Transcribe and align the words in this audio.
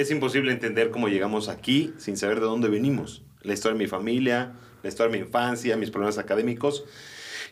Es 0.00 0.10
imposible 0.10 0.50
entender 0.50 0.90
cómo 0.90 1.08
llegamos 1.08 1.50
aquí 1.50 1.92
sin 1.98 2.16
saber 2.16 2.40
de 2.40 2.46
dónde 2.46 2.70
venimos. 2.70 3.20
La 3.42 3.52
historia 3.52 3.76
de 3.76 3.84
mi 3.84 3.86
familia, 3.86 4.54
la 4.82 4.88
historia 4.88 5.12
de 5.12 5.18
mi 5.18 5.26
infancia, 5.26 5.76
mis 5.76 5.90
problemas 5.90 6.16
académicos 6.16 6.84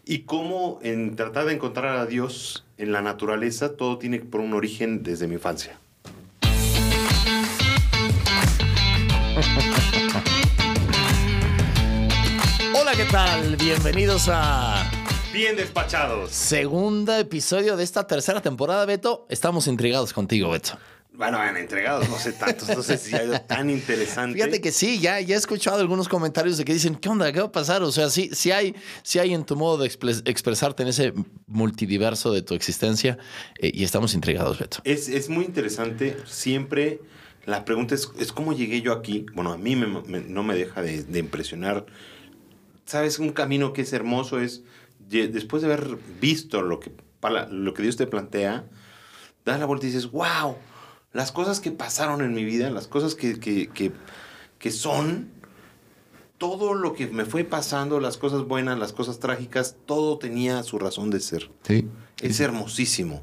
y 0.07 0.21
cómo 0.21 0.79
en 0.83 1.15
tratar 1.15 1.45
de 1.45 1.53
encontrar 1.53 1.99
a 1.99 2.07
Dios 2.07 2.65
en 2.79 2.91
la 2.91 3.03
naturaleza 3.03 3.77
todo 3.77 3.99
tiene 3.99 4.21
por 4.21 4.41
un 4.41 4.55
origen 4.55 5.03
desde 5.03 5.29
mi 5.29 5.35
infancia. 5.35 5.79
Hola, 12.75 12.93
¿qué 12.97 13.05
tal? 13.13 13.57
Bienvenidos 13.57 14.27
a 14.33 14.91
Bien 15.35 15.55
despachados. 15.55 16.31
segunda 16.31 17.19
episodio 17.21 17.77
de 17.77 17.85
esta 17.85 18.07
tercera 18.07 18.41
temporada, 18.41 18.87
Beto. 18.87 19.27
Estamos 19.29 19.67
intrigados 19.67 20.15
contigo, 20.15 20.49
Beto. 20.49 20.79
Bueno, 21.19 21.37
han 21.39 21.57
entregados, 21.57 22.09
no 22.09 22.17
sé 22.17 22.33
tantos, 22.33 22.69
no 22.69 22.81
sé 22.83 22.97
si 22.97 23.15
ha 23.17 23.25
ido 23.25 23.41
tan 23.41 23.69
interesante. 23.71 24.37
Fíjate 24.39 24.61
que 24.61 24.71
sí, 24.71 25.01
ya, 25.01 25.21
ya 25.21 25.35
he 25.35 25.39
escuchado 25.39 25.81
algunos 25.81 26.09
comentarios 26.09 26.57
de 26.59 26.65
que 26.65 26.73
dicen, 26.73 26.95
¿qué 26.95 27.09
onda? 27.09 27.33
¿Qué 27.33 27.41
va 27.41 27.47
a 27.47 27.53
pasar? 27.53 27.83
O 27.83 27.91
sea, 27.91 28.09
sí, 28.09 28.31
sí 28.33 28.53
hay, 28.53 28.77
sí 29.03 29.19
hay 29.19 29.35
en 29.35 29.45
tu 29.45 29.57
modo 29.57 29.79
de 29.79 29.89
expres- 29.91 30.23
expresarte 30.27 30.85
en 30.85 30.91
ese 30.91 31.13
multidiverso 31.49 32.33
de 32.33 32.43
tu 32.43 32.55
existencia 32.55 33.19
eh, 33.59 33.73
y 33.75 33.83
estamos 33.83 34.15
intrigados, 34.15 34.61
Beto. 34.61 34.79
Es, 34.85 35.09
es 35.09 35.29
muy 35.29 35.45
interesante. 35.45 36.17
Siempre 36.25 37.01
la 37.47 37.65
pregunta 37.65 37.97
es, 37.97 38.09
es 38.21 38.31
cómo 38.33 38.53
llegué 38.53 38.81
yo 38.81 38.93
aquí. 38.93 39.27
Bueno, 39.35 39.53
a 39.53 39.59
mí 39.59 39.75
me- 39.75 39.89
me- 40.03 40.21
no 40.21 40.45
me 40.45 40.55
deja 40.55 40.83
de, 40.83 41.03
de 41.03 41.19
impresionar. 41.19 41.85
¿Sabes? 42.87 43.19
Un 43.19 43.31
camino 43.33 43.73
que 43.73 43.83
es 43.83 43.93
hermoso 43.93 44.39
es, 44.41 44.63
después 45.11 45.63
de 45.63 45.73
haber 45.73 45.99
visto 46.21 46.63
lo 46.63 46.79
que, 46.79 46.93
lo 47.51 47.75
que 47.75 47.83
Dios 47.83 47.97
te 47.97 48.07
plantea, 48.07 48.67
das 49.45 49.59
la 49.59 49.67
vuelta 49.67 49.87
y 49.87 49.89
dices, 49.91 50.11
wow, 50.13 50.57
las 51.19 51.33
cosas 51.33 51.59
que 51.59 51.73
pasaron 51.73 52.23
en 52.23 52.33
mi 52.33 52.45
vida, 52.45 52.71
las 52.71 52.87
cosas 52.87 53.17
que, 53.17 53.41
que, 53.41 53.67
que, 53.67 53.91
que 54.61 54.71
son, 54.71 55.33
todo 56.39 56.75
lo 56.75 56.93
que 56.93 57.09
me 57.09 57.25
fue 57.25 57.43
pasando, 57.43 57.99
las 57.99 58.17
cosas 58.17 58.47
buenas, 58.47 58.79
las 58.79 58.93
cosas 58.93 59.19
trágicas, 59.19 59.75
todo 59.85 60.19
tenía 60.19 60.63
su 60.63 60.79
razón 60.79 61.11
de 61.11 61.19
ser. 61.19 61.51
Sí. 61.65 61.89
Es 62.23 62.39
hermosísimo. 62.39 63.21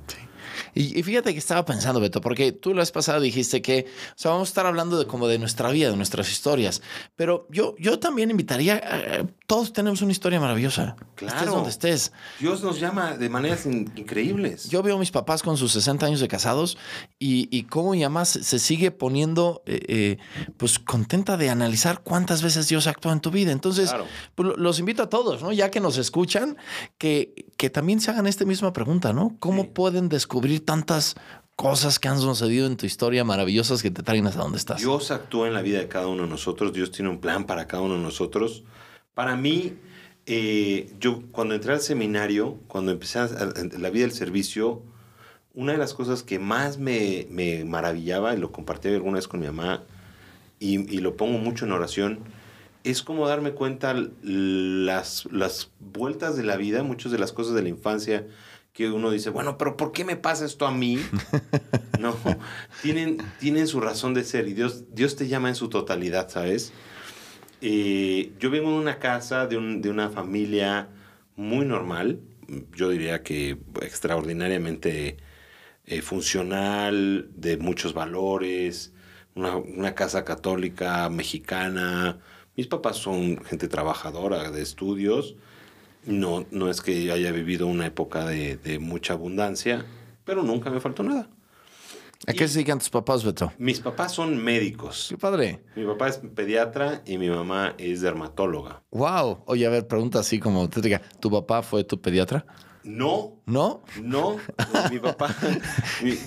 Y, 0.75 0.99
y 0.99 1.03
fíjate 1.03 1.33
que 1.33 1.39
estaba 1.39 1.65
pensando, 1.65 1.99
Beto, 1.99 2.21
porque 2.21 2.51
tú 2.51 2.73
la 2.73 2.81
vez 2.81 2.91
pasada 2.91 3.19
dijiste 3.19 3.61
que, 3.61 3.85
o 4.09 4.13
sea, 4.17 4.31
vamos 4.31 4.49
a 4.49 4.51
estar 4.51 4.65
hablando 4.67 4.99
de 4.99 5.07
como 5.07 5.27
de 5.27 5.39
nuestra 5.39 5.71
vida, 5.71 5.89
de 5.89 5.95
nuestras 5.97 6.29
historias. 6.31 6.81
Pero 7.15 7.47
yo, 7.49 7.75
yo 7.79 7.97
también 7.97 8.29
invitaría, 8.29 8.75
a- 8.75 9.25
todos 9.47 9.73
tenemos 9.73 10.01
una 10.01 10.11
historia 10.11 10.39
maravillosa. 10.39 10.95
Estés 11.15 11.31
Claro. 11.31 11.51
donde 11.53 11.69
estés. 11.69 12.11
Dios 12.39 12.61
nos 12.61 12.79
llama 12.79 13.15
de 13.17 13.29
maneras 13.29 13.65
in- 13.65 13.91
increíbles. 13.95 14.69
Yo 14.69 14.83
veo 14.83 14.97
a 14.97 14.99
mis 14.99 15.11
papás 15.11 15.41
con 15.41 15.55
sus 15.57 15.71
60 15.71 16.05
años 16.05 16.19
de 16.19 16.27
casados 16.27 16.77
y, 17.19 17.47
y 17.57 17.63
cómo 17.63 17.91
mi 17.91 18.01
mamá 18.01 18.25
se, 18.25 18.43
sigue 18.59 18.91
poniendo 18.91 19.63
eh, 19.65 19.79
eh, 19.87 20.17
pues 20.57 20.77
contenta 20.79 21.37
de 21.37 21.49
analizar 21.49 22.01
cuántas 22.03 22.41
veces 22.41 22.67
Dios 22.67 22.87
actúa 22.87 23.13
en 23.13 23.21
tu 23.21 23.31
vida. 23.31 23.51
Entonces, 23.51 23.89
Claro. 23.89 24.07
pues, 24.35 24.49
lo- 24.49 24.55
los 24.57 24.79
invito 24.79 25.03
a 25.03 25.09
todos, 25.09 25.41
¿no? 25.41 25.51
Ya 25.53 25.71
que 25.71 25.79
nos 25.79 25.97
escuchan, 25.97 26.57
que, 26.97 27.45
que 27.58 27.70
también 27.70 28.00
se 28.02 28.11
hagan 28.11 28.28
esta 28.28 28.45
misma 28.45 28.73
pregunta, 28.73 29.14
¿no? 29.14 29.36
¿Cómo 29.39 29.64
Sí. 29.64 29.70
pueden 29.73 30.09
descubrir 30.09 30.66
tantas 30.66 31.16
cosas 31.56 32.00
que 32.00 32.08
han 32.09 32.20
sucedido 32.20 32.67
en 32.67 32.75
tu 32.75 32.86
historia 32.86 33.23
maravillosas 33.23 33.81
que 33.81 33.92
te 33.92 34.03
traen 34.03 34.28
hasta 34.28 34.42
donde 34.42 34.58
estás? 34.58 34.80
Dios 34.80 35.11
actúa 35.11 35.48
en 35.48 35.53
la 35.53 35.61
vida 35.61 35.80
de 35.80 35.88
cada 35.88 36.08
uno 36.08 36.23
de 36.23 36.30
nosotros. 36.30 36.73
Dios 36.73 36.92
tiene 36.92 37.09
un 37.09 37.20
plan 37.20 37.45
para 37.45 37.66
cada 37.67 37.81
uno 37.83 37.95
de 37.95 38.02
nosotros. 38.02 38.64
Para 39.14 39.36
mí, 39.38 39.73
eh, 40.26 40.92
yo 41.00 41.22
cuando 41.31 41.56
entré 41.56 41.72
al 41.73 41.80
seminario, 41.81 42.58
cuando 42.67 42.92
empecé 42.92 43.20
a- 43.20 43.23
a- 43.26 43.78
la 43.80 43.89
vida 43.89 44.03
del 44.06 44.11
servicio, 44.11 44.81
una 45.53 45.72
de 45.72 45.78
las 45.78 45.94
cosas 45.94 46.23
que 46.23 46.39
más 46.39 46.78
me, 46.78 47.28
me 47.30 47.64
maravillaba, 47.64 48.33
y 48.33 48.38
lo 48.38 48.52
compartí 48.52 48.89
alguna 48.89 49.16
vez 49.16 49.28
con 49.30 49.39
mi 49.39 49.45
mamá, 49.45 49.83
y, 50.59 50.94
y 50.94 50.98
lo 51.00 51.16
pongo 51.16 51.38
mucho 51.38 51.64
en 51.66 51.72
oración, 51.72 52.20
es 52.86 53.02
como 53.03 53.28
darme 53.28 53.52
cuenta 53.52 53.95
las, 54.23 55.25
las 55.31 55.72
vueltas 55.80 56.38
de 56.38 56.44
la 56.44 56.55
vida, 56.58 56.83
muchas 56.83 57.11
de 57.11 57.20
las 57.20 57.32
cosas 57.33 57.54
de 57.55 57.64
la 57.64 57.70
infancia 57.70 58.27
que 58.73 58.89
uno 58.89 59.09
dice, 59.11 59.30
bueno, 59.30 59.58
pero 59.58 59.77
¿por 59.77 59.92
qué 59.92 60.04
me 60.04 60.15
pasa 60.17 60.45
esto 60.45 60.67
a 60.67 60.71
mí? 60.71 60.99
no, 61.99 62.15
tienen, 62.82 63.17
tienen 63.39 63.67
su 63.67 63.80
razón 63.80 64.14
de 64.14 64.23
ser 64.23 64.48
y 64.48 64.54
Dios, 64.54 64.83
Dios 64.93 65.15
te 65.15 65.27
llama 65.27 65.49
en 65.49 65.55
su 65.55 65.70
totalidad, 65.70 66.30
¿sabes? 66.30 66.73
Eh, 67.61 68.33
yo 68.39 68.49
vengo 68.49 68.71
de 68.71 68.77
una 68.77 68.99
casa, 68.99 69.48
de, 69.48 69.58
un- 69.58 69.82
de 69.82 69.89
una 69.89 70.09
familia 70.09 70.89
muy 71.36 71.65
normal, 71.65 72.20
yo 72.76 72.89
diría 72.89 73.23
que 73.23 73.58
extraordinariamente 73.82 75.17
eh, 75.86 76.02
funcional, 76.02 77.30
de 77.36 77.58
muchos 77.58 77.93
valores, 77.93 78.93
una, 79.36 79.55
una 79.58 79.95
casa 79.95 80.23
católica, 80.26 81.09
mexicana. 81.09 82.20
Mis 82.55 82.67
papás 82.67 82.98
son 82.98 83.43
gente 83.45 83.67
trabajadora, 83.67 84.52
de 84.52 84.61
estudios. 84.61 85.36
No, 86.05 86.45
no 86.52 86.70
es 86.70 86.82
que 86.82 87.11
haya 87.11 87.32
vivido 87.32 87.67
una 87.67 87.88
época 87.88 88.26
de, 88.26 88.58
de 88.58 88.80
mucha 88.80 89.14
abundancia, 89.14 89.86
pero 90.23 90.43
nunca 90.43 90.70
me 90.70 90.80
faltó 90.80 91.04
nada. 91.04 91.30
¿A 92.27 92.33
qué 92.33 92.48
se 92.48 92.55
dedican 92.55 92.80
tus 92.80 92.89
papás, 92.89 93.23
Beto? 93.23 93.52
Mis 93.58 93.80
papás 93.80 94.14
son 94.14 94.38
médicos. 94.44 95.08
Qué 95.10 95.17
padre. 95.17 95.61
Mi 95.76 95.86
papá 95.86 96.08
es 96.08 96.17
pediatra 96.17 97.02
y 97.05 97.17
mi 97.17 97.30
mamá 97.30 97.76
es 97.77 98.02
dermatóloga. 98.02 98.82
Wow. 98.92 99.44
Oye, 99.45 99.65
a 99.65 99.70
ver, 99.70 99.88
pregunta 99.88 100.20
así 100.20 100.39
como 100.39 100.70
te 100.70 100.82
diga, 100.82 101.02
¿tu 101.20 101.30
papá 101.30 101.61
fue 101.61 101.83
tu 101.83 101.99
pediatra? 102.02 102.45
No, 102.83 103.42
¿No? 103.48 103.82
no, 103.99 104.38
mi 104.92 104.99
papá, 104.99 105.36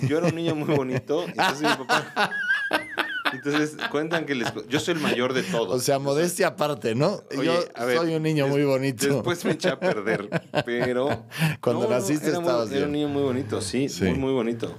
yo 0.05 0.17
era 0.17 0.27
un 0.27 0.35
niño 0.35 0.55
muy 0.55 0.75
bonito, 0.75 1.23
entonces 1.25 1.61
mi 1.61 1.85
papá, 1.85 2.31
entonces 3.33 3.77
cuentan 3.91 4.25
que 4.25 4.35
les, 4.35 4.51
yo 4.67 4.79
soy 4.79 4.95
el 4.95 4.99
mayor 4.99 5.33
de 5.33 5.43
todos. 5.43 5.75
O 5.75 5.79
sea, 5.79 5.99
modestia 5.99 6.47
aparte, 6.47 6.95
¿no? 6.95 7.21
Oye, 7.37 7.45
Yo 7.45 7.85
ver, 7.85 7.97
soy 7.97 8.15
un 8.15 8.23
niño 8.23 8.45
des- 8.45 8.53
muy 8.53 8.63
bonito. 8.63 9.07
Después 9.07 9.43
me 9.45 9.51
eché 9.51 9.69
a 9.69 9.79
perder, 9.79 10.29
pero... 10.65 11.25
Cuando 11.61 11.89
naciste 11.89 12.29
era 12.29 12.39
muy- 12.39 12.47
estabas 12.47 12.71
Era 12.71 12.85
un 12.85 12.91
niño 12.93 13.07
muy 13.07 13.23
bonito, 13.23 13.61
sí, 13.61 13.89
Sí. 13.89 14.05
muy, 14.05 14.13
muy 14.17 14.31
bonito. 14.33 14.75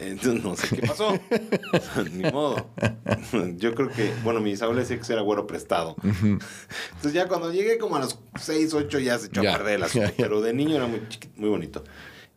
Entonces, 0.00 0.42
no 0.42 0.56
sé 0.56 0.76
qué 0.76 0.86
pasó. 0.86 1.18
Ni 2.12 2.30
modo. 2.30 2.70
Yo 3.56 3.74
creo 3.74 3.88
que, 3.90 4.12
bueno, 4.24 4.40
mis 4.40 4.60
abuelos 4.62 4.88
decían 4.88 5.06
que 5.06 5.12
era 5.12 5.22
güero 5.22 5.46
prestado. 5.46 5.96
Entonces 6.02 7.12
ya 7.12 7.28
cuando 7.28 7.52
llegué 7.52 7.78
como 7.78 7.96
a 7.96 8.00
los 8.00 8.18
6, 8.40 8.74
8 8.74 8.98
ya 8.98 9.18
se 9.18 9.26
echó 9.26 9.42
Ya, 9.42 9.54
a 9.54 9.58
perder 9.58 9.74
el 9.76 9.82
asunto. 9.84 10.08
ya. 10.08 10.14
Pero 10.16 10.40
de 10.40 10.52
niño 10.52 10.76
era 10.76 10.86
muy 10.86 11.02
chiquito, 11.08 11.32
muy 11.36 11.48
bonito. 11.50 11.84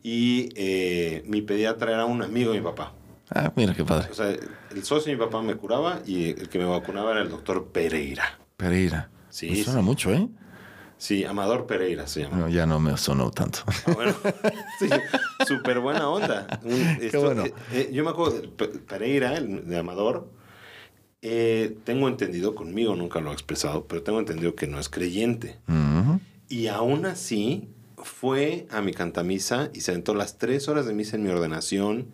Y 0.02 0.48
eh, 0.54 1.22
mi 1.26 1.42
pediatra 1.42 1.92
era 1.92 2.04
un 2.04 2.22
amigo 2.22 2.52
de 2.52 2.58
mi 2.60 2.64
papá. 2.64 2.92
Ah, 3.30 3.52
mira 3.56 3.74
qué 3.74 3.84
padre. 3.84 4.08
O 4.10 4.14
sea, 4.14 4.34
el 4.70 4.84
socio 4.84 5.10
de 5.12 5.18
mi 5.18 5.24
papá 5.24 5.42
me 5.42 5.54
curaba 5.56 6.00
y 6.06 6.30
el 6.30 6.48
que 6.48 6.58
me 6.58 6.64
vacunaba 6.64 7.12
era 7.12 7.22
el 7.22 7.28
doctor 7.28 7.68
Pereira. 7.68 8.38
Pereira. 8.56 9.10
Sí, 9.30 9.50
Me 9.50 9.62
suena 9.64 9.80
sí. 9.80 9.84
mucho, 9.84 10.12
¿eh? 10.12 10.28
Sí, 10.98 11.24
Amador 11.24 11.66
Pereira 11.66 12.06
se 12.06 12.22
llama. 12.22 12.36
No, 12.36 12.48
ya 12.48 12.66
no 12.66 12.78
me 12.78 12.94
sonó 12.98 13.30
tanto. 13.30 13.60
Ah, 13.86 13.92
bueno, 13.94 14.14
sí, 14.78 14.86
súper 15.48 15.80
buena 15.80 16.08
onda. 16.08 16.60
Un- 16.62 16.98
esto- 17.00 17.22
bueno. 17.22 17.44
eh, 17.46 17.54
eh, 17.72 17.90
yo 17.92 18.04
me 18.04 18.10
acuerdo 18.10 18.42
Pereira, 18.86 19.34
el 19.36 19.66
de 19.66 19.78
Amador. 19.78 20.30
eh, 21.22 21.76
tengo 21.84 22.08
entendido, 22.08 22.54
conmigo 22.54 22.94
nunca 22.96 23.20
lo 23.20 23.30
ha 23.30 23.32
expresado, 23.32 23.86
pero 23.86 24.02
tengo 24.02 24.18
entendido 24.20 24.54
que 24.54 24.66
no 24.66 24.78
es 24.78 24.88
creyente. 24.88 25.58
Y 26.48 26.66
aún 26.66 27.06
así 27.06 27.68
fue 27.96 28.66
a 28.70 28.80
mi 28.82 28.92
cantamisa 28.92 29.70
y 29.72 29.82
se 29.82 29.92
aventó 29.92 30.14
las 30.14 30.36
tres 30.38 30.68
horas 30.68 30.84
de 30.86 30.92
misa 30.94 31.16
en 31.16 31.22
mi 31.22 31.30
ordenación. 31.30 32.08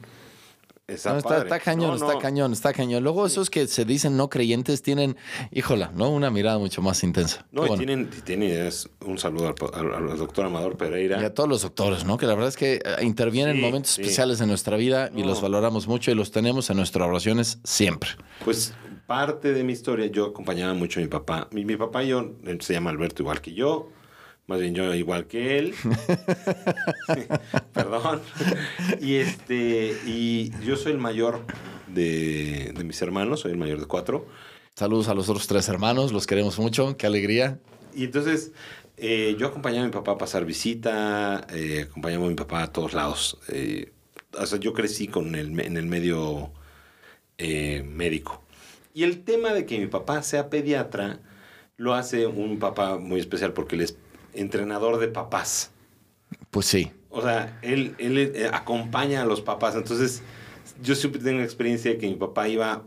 Está, 0.89 1.15
No, 1.15 1.19
está, 1.19 1.59
cañón, 1.59 1.99
No, 1.99 2.07
está 2.07 2.19
cañón, 2.21 2.53
está 2.53 2.73
cañón. 2.73 3.03
Luego 3.03 3.27
esos 3.27 3.51
que 3.51 3.67
se 3.67 3.85
dicen 3.85 4.17
no 4.17 4.31
creyentes 4.31 4.83
tienen, 4.83 5.17
híjola, 5.51 5.91
¿no? 5.97 6.11
Una 6.11 6.31
mirada 6.31 6.59
mucho 6.59 6.81
más 6.81 7.03
intensa. 7.03 7.45
No, 7.51 7.67
y 7.67 7.77
tienen, 7.77 8.09
y 8.17 8.21
tienen- 8.21 8.53
es 8.69 8.89
un 9.05 9.19
saludo 9.19 9.49
al, 9.75 9.95
al- 9.95 10.11
al 10.13 10.17
doctor 10.17 10.47
Amador 10.47 10.77
Pereira. 10.77 11.21
Y 11.21 11.25
a 11.25 11.35
todos 11.35 11.49
los 11.49 11.63
doctores, 11.63 12.05
¿no? 12.05 12.17
Que 12.19 12.27
la 12.27 12.35
verdad 12.35 12.51
es 12.51 12.57
que 12.57 12.75
eh, 12.75 12.81
intervienen 13.03 13.57
en 13.57 13.63
Sí, 13.63 13.67
momentos 13.67 13.91
sí. 13.93 14.03
especiales 14.03 14.39
de 14.39 14.47
nuestra 14.47 14.77
vida 14.77 15.11
y 15.13 15.25
los 15.25 15.41
valoramos 15.41 15.89
mucho 15.89 16.13
y 16.13 16.15
los 16.15 16.31
tenemos 16.31 16.71
en 16.71 16.77
nuestras 16.77 17.09
oraciones 17.09 17.59
siempre. 17.65 18.11
Pues 18.45 18.73
parte 19.09 19.53
de 19.53 19.65
mi 19.65 19.72
historia, 19.72 20.07
yo 20.07 20.27
acompañaba 20.27 20.72
mucho 20.75 21.01
a 21.01 21.03
mi 21.03 21.09
papá. 21.09 21.49
Mi, 21.51 21.65
mi 21.65 21.75
papá 21.77 22.05
y 22.05 22.09
yo, 22.09 22.31
él 22.45 22.60
se 22.60 22.75
llama 22.75 22.91
Alberto 22.91 23.25
igual 23.25 23.41
que 23.41 23.53
yo, 23.55 23.89
más 24.47 24.60
bien 24.60 24.75
yo 24.75 24.95
igual 24.95 25.27
que 25.27 25.59
él. 25.59 25.75
Perdón. 27.72 28.21
Y 29.01 29.16
este, 29.16 29.97
y 30.07 30.51
yo 30.65 30.77
soy 30.77 30.93
el 30.93 30.98
mayor 30.98 31.45
de, 31.89 32.72
de 32.77 32.84
mis 32.84 33.01
hermanos, 33.03 33.41
soy 33.41 33.53
el 33.53 33.59
mayor 33.59 33.81
de 33.81 33.87
cuatro. 33.87 34.27
Saludos 34.75 35.09
a 35.09 35.15
los 35.15 35.28
otros 35.28 35.47
tres 35.47 35.69
hermanos, 35.69 36.13
los 36.13 36.27
queremos 36.27 36.59
mucho, 36.59 36.97
qué 36.97 37.07
alegría. 37.07 37.59
Y 37.95 38.04
entonces 38.04 38.53
eh, 38.98 39.37
yo 39.39 39.47
acompañaba 39.47 39.84
a 39.84 39.87
mi 39.87 39.93
papá 39.93 40.13
a 40.13 40.19
pasar 40.19 40.45
visita, 40.45 41.47
eh, 41.51 41.87
acompañaba 41.89 42.27
a 42.27 42.28
mi 42.28 42.34
papá 42.34 42.63
a 42.63 42.72
todos 42.72 42.93
lados. 42.93 43.39
Eh, 43.48 43.93
o 44.39 44.47
sea, 44.47 44.59
yo 44.59 44.72
crecí 44.72 45.09
con 45.09 45.34
el, 45.34 45.59
en 45.60 45.77
el 45.77 45.87
medio 45.87 46.53
eh, 47.39 47.83
médico. 47.87 48.43
Y 48.95 49.03
el 49.04 49.25
tema 49.25 49.53
de 49.53 49.66
que 49.66 49.78
mi 49.78 49.87
papá 49.87 50.22
sea 50.22 50.48
pediatra 50.48 51.21
lo 51.77 51.95
hace 51.95 52.27
un 52.27 52.59
papá 52.59 52.97
muy 52.97 53.21
especial 53.21 53.53
porque 53.53 53.77
él 53.77 53.83
es 53.83 53.98
entrenador 54.36 54.98
de 54.98 55.09
papás. 55.09 55.71
Pues 56.50 56.66
sí. 56.66 56.91
O 57.10 57.22
sea, 57.22 57.59
él, 57.62 57.94
él 57.98 58.18
eh, 58.18 58.50
acompaña 58.53 59.22
a 59.22 59.24
los 59.27 59.41
papás. 59.41 59.74
Entonces, 59.74 60.22
yo 60.83 60.94
siempre 60.94 61.21
tengo 61.22 61.38
la 61.38 61.44
experiencia 61.44 61.91
de 61.92 61.98
que 61.98 62.06
mi 62.09 62.15
papá 62.16 62.48
iba 62.48 62.83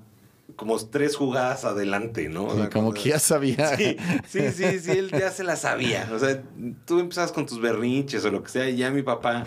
como 0.56 0.78
tres 0.78 1.16
jugadas 1.16 1.64
adelante, 1.66 2.28
¿no? 2.30 2.46
O 2.46 2.56
sea, 2.56 2.70
como 2.70 2.88
cuando- 2.90 2.94
que 3.02 3.10
ya 3.10 3.20
sabía. 3.20 3.76
Sí, 3.78 3.96
sí, 4.28 4.52
sí, 4.52 4.80
sí, 4.80 4.92
él 4.92 5.10
ya 5.12 5.32
se 5.32 5.44
la 5.44 5.56
sabía. 5.56 6.10
O 6.14 6.20
sea, 6.20 6.42
tú 6.86 7.00
empezabas 7.00 7.32
con 7.32 7.46
tus 7.46 7.62
berrinches 7.62 8.26
o 8.26 8.32
lo 8.32 8.44
que 8.44 8.50
sea, 8.50 8.70
y 8.70 8.76
ya 8.76 8.92
mi 8.92 9.02
papá, 9.04 9.46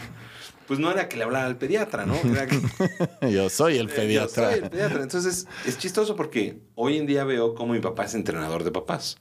pues 0.67 0.81
no 0.81 0.91
era 0.91 1.09
que 1.09 1.17
le 1.17 1.25
hablara 1.25 1.47
al 1.47 1.59
pediatra, 1.59 2.07
¿no? 2.07 2.15
Era 2.15 2.47
que, 2.47 2.61
Yo 3.31 3.51
soy 3.51 3.77
el 3.79 3.89
Eh, 3.91 3.93
pediatra. 3.95 4.45
yo 4.45 4.51
soy 4.57 4.65
el 4.65 4.71
pediatra. 4.71 5.03
Entonces, 5.03 5.47
es 5.67 5.77
chistoso 5.79 6.17
porque 6.17 6.59
hoy 6.77 6.97
en 6.97 7.07
día 7.07 7.25
veo 7.25 7.55
cómo 7.55 7.75
mi 7.75 7.81
papá 7.81 8.05
es 8.05 8.15
entrenador 8.15 8.65
de 8.65 8.71
papás. 8.71 9.19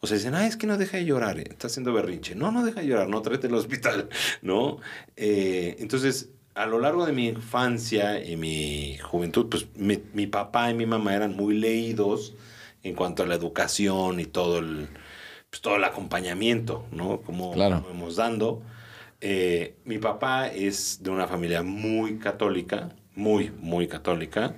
O 0.00 0.06
sea, 0.06 0.16
dicen, 0.16 0.34
ah, 0.34 0.46
es 0.46 0.56
que 0.56 0.66
no 0.66 0.78
deja 0.78 0.96
de 0.96 1.04
llorar, 1.04 1.38
eh, 1.38 1.44
está 1.50 1.66
haciendo 1.66 1.92
berrinche. 1.92 2.34
No, 2.34 2.50
no 2.50 2.64
deja 2.64 2.80
de 2.80 2.86
llorar, 2.86 3.08
no, 3.08 3.20
tráete 3.22 3.48
al 3.48 3.54
hospital, 3.54 4.08
¿no? 4.42 4.78
Eh, 5.16 5.76
entonces, 5.78 6.30
a 6.54 6.66
lo 6.66 6.80
largo 6.80 7.04
de 7.06 7.12
mi 7.12 7.28
infancia 7.28 8.24
y 8.24 8.36
mi 8.36 8.96
juventud, 8.98 9.46
pues 9.50 9.66
mi, 9.76 9.98
mi 10.14 10.26
papá 10.26 10.70
y 10.70 10.74
mi 10.74 10.86
mamá 10.86 11.14
eran 11.14 11.36
muy 11.36 11.54
leídos 11.58 12.34
en 12.82 12.94
cuanto 12.94 13.22
a 13.22 13.26
la 13.26 13.34
educación 13.34 14.20
y 14.20 14.24
todo 14.24 14.58
el, 14.58 14.88
pues, 15.50 15.60
todo 15.60 15.76
el 15.76 15.84
acompañamiento, 15.84 16.86
¿no? 16.92 17.20
Como 17.20 17.52
Claro. 17.52 17.84
hemos 17.90 18.16
dando. 18.16 18.62
Eh, 19.20 19.74
mi 19.84 19.98
papá 19.98 20.48
es 20.48 21.02
de 21.02 21.10
una 21.10 21.26
familia 21.26 21.62
muy 21.62 22.18
católica, 22.18 22.88
muy, 23.14 23.50
muy 23.60 23.86
católica. 23.86 24.54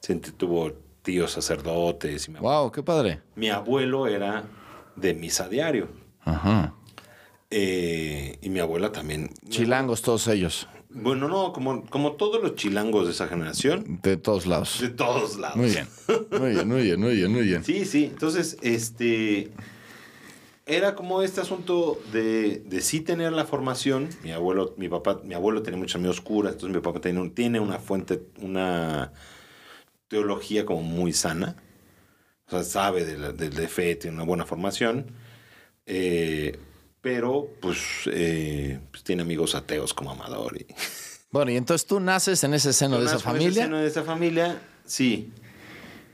Siempre 0.00 0.32
tuvo 0.32 0.72
tíos 1.02 1.32
sacerdotes. 1.32 2.28
Y 2.28 2.30
mi, 2.30 2.38
Wow, 2.38 2.72
qué 2.72 2.82
padre. 2.82 3.20
mi 3.34 3.50
abuelo 3.50 4.06
era 4.06 4.44
de 4.96 5.14
misa 5.14 5.48
diario. 5.48 5.88
Ajá. 6.24 6.74
Eh, 7.50 8.38
y 8.42 8.48
mi 8.50 8.58
abuela 8.58 8.90
también. 8.92 9.30
Chilangos 9.48 10.02
todos 10.02 10.26
ellos, 10.28 10.68
Bueno, 10.90 11.28
no, 11.28 11.52
como, 11.52 11.84
como 11.86 12.12
todos 12.12 12.42
los 12.42 12.56
chilangos 12.56 13.06
de 13.06 13.12
esa 13.12 13.28
generación, 13.28 14.00
de 14.02 14.16
todos 14.16 14.46
lados. 14.46 14.80
de 14.80 14.88
todos 14.88 15.36
lados. 15.38 15.56
Muy 15.56 15.70
bien. 15.70 15.86
Muy 16.40 16.50
bien, 16.50 16.68
muy 16.68 16.82
bien, 16.82 17.00
muy 17.00 17.14
bien, 17.14 17.32
muy 17.32 17.42
bien. 17.42 17.62
Sí, 17.64 17.84
sí. 17.84 18.04
Entonces, 18.06 18.56
este. 18.62 19.50
Era 20.68 20.96
como 20.96 21.22
este 21.22 21.40
asunto 21.40 22.00
de, 22.12 22.58
de 22.58 22.80
sí 22.80 23.00
tener 23.00 23.32
la 23.32 23.44
formación. 23.44 24.08
Mi 24.24 24.32
abuelo, 24.32 24.74
mi 24.76 24.88
papá, 24.88 25.20
mi 25.22 25.34
abuelo 25.34 25.62
tenía 25.62 25.78
muchos 25.78 25.94
amigos 25.94 26.20
curas, 26.20 26.54
entonces 26.54 26.74
mi 26.74 26.82
papá 26.82 27.00
tiene, 27.00 27.30
tiene 27.30 27.60
una 27.60 27.78
fuente, 27.78 28.22
una 28.40 29.12
teología 30.08 30.66
como 30.66 30.82
muy 30.82 31.12
sana. 31.12 31.54
O 32.46 32.50
sea, 32.50 32.62
sabe 32.62 33.04
de, 33.04 33.18
la- 33.18 33.32
de- 33.32 33.50
de 33.50 33.68
fe, 33.68 33.96
tiene 33.96 34.16
una 34.16 34.24
buena 34.24 34.46
formación. 34.46 35.06
Eh, 35.86 36.58
pero, 37.00 37.48
pues, 37.60 37.78
eh, 38.12 38.80
pues, 38.90 39.04
tiene 39.04 39.22
amigos 39.22 39.54
ateos 39.54 39.94
como 39.94 40.10
Amador. 40.10 40.56
Y, 40.60 40.66
Bueno, 41.32 41.50
y 41.50 41.56
entonces 41.56 41.86
tú 41.86 42.00
naces 42.00 42.42
en 42.44 42.54
ese 42.54 42.72
seno 42.72 42.98
de 42.98 43.06
esa 43.06 43.14
Nací 43.16 43.28
en 43.28 43.34
ese 43.36 43.42
familia. 43.44 43.62
seno 43.64 43.78
de 43.78 43.86
esa 43.88 44.02
familia, 44.04 44.62
sí. 44.84 45.30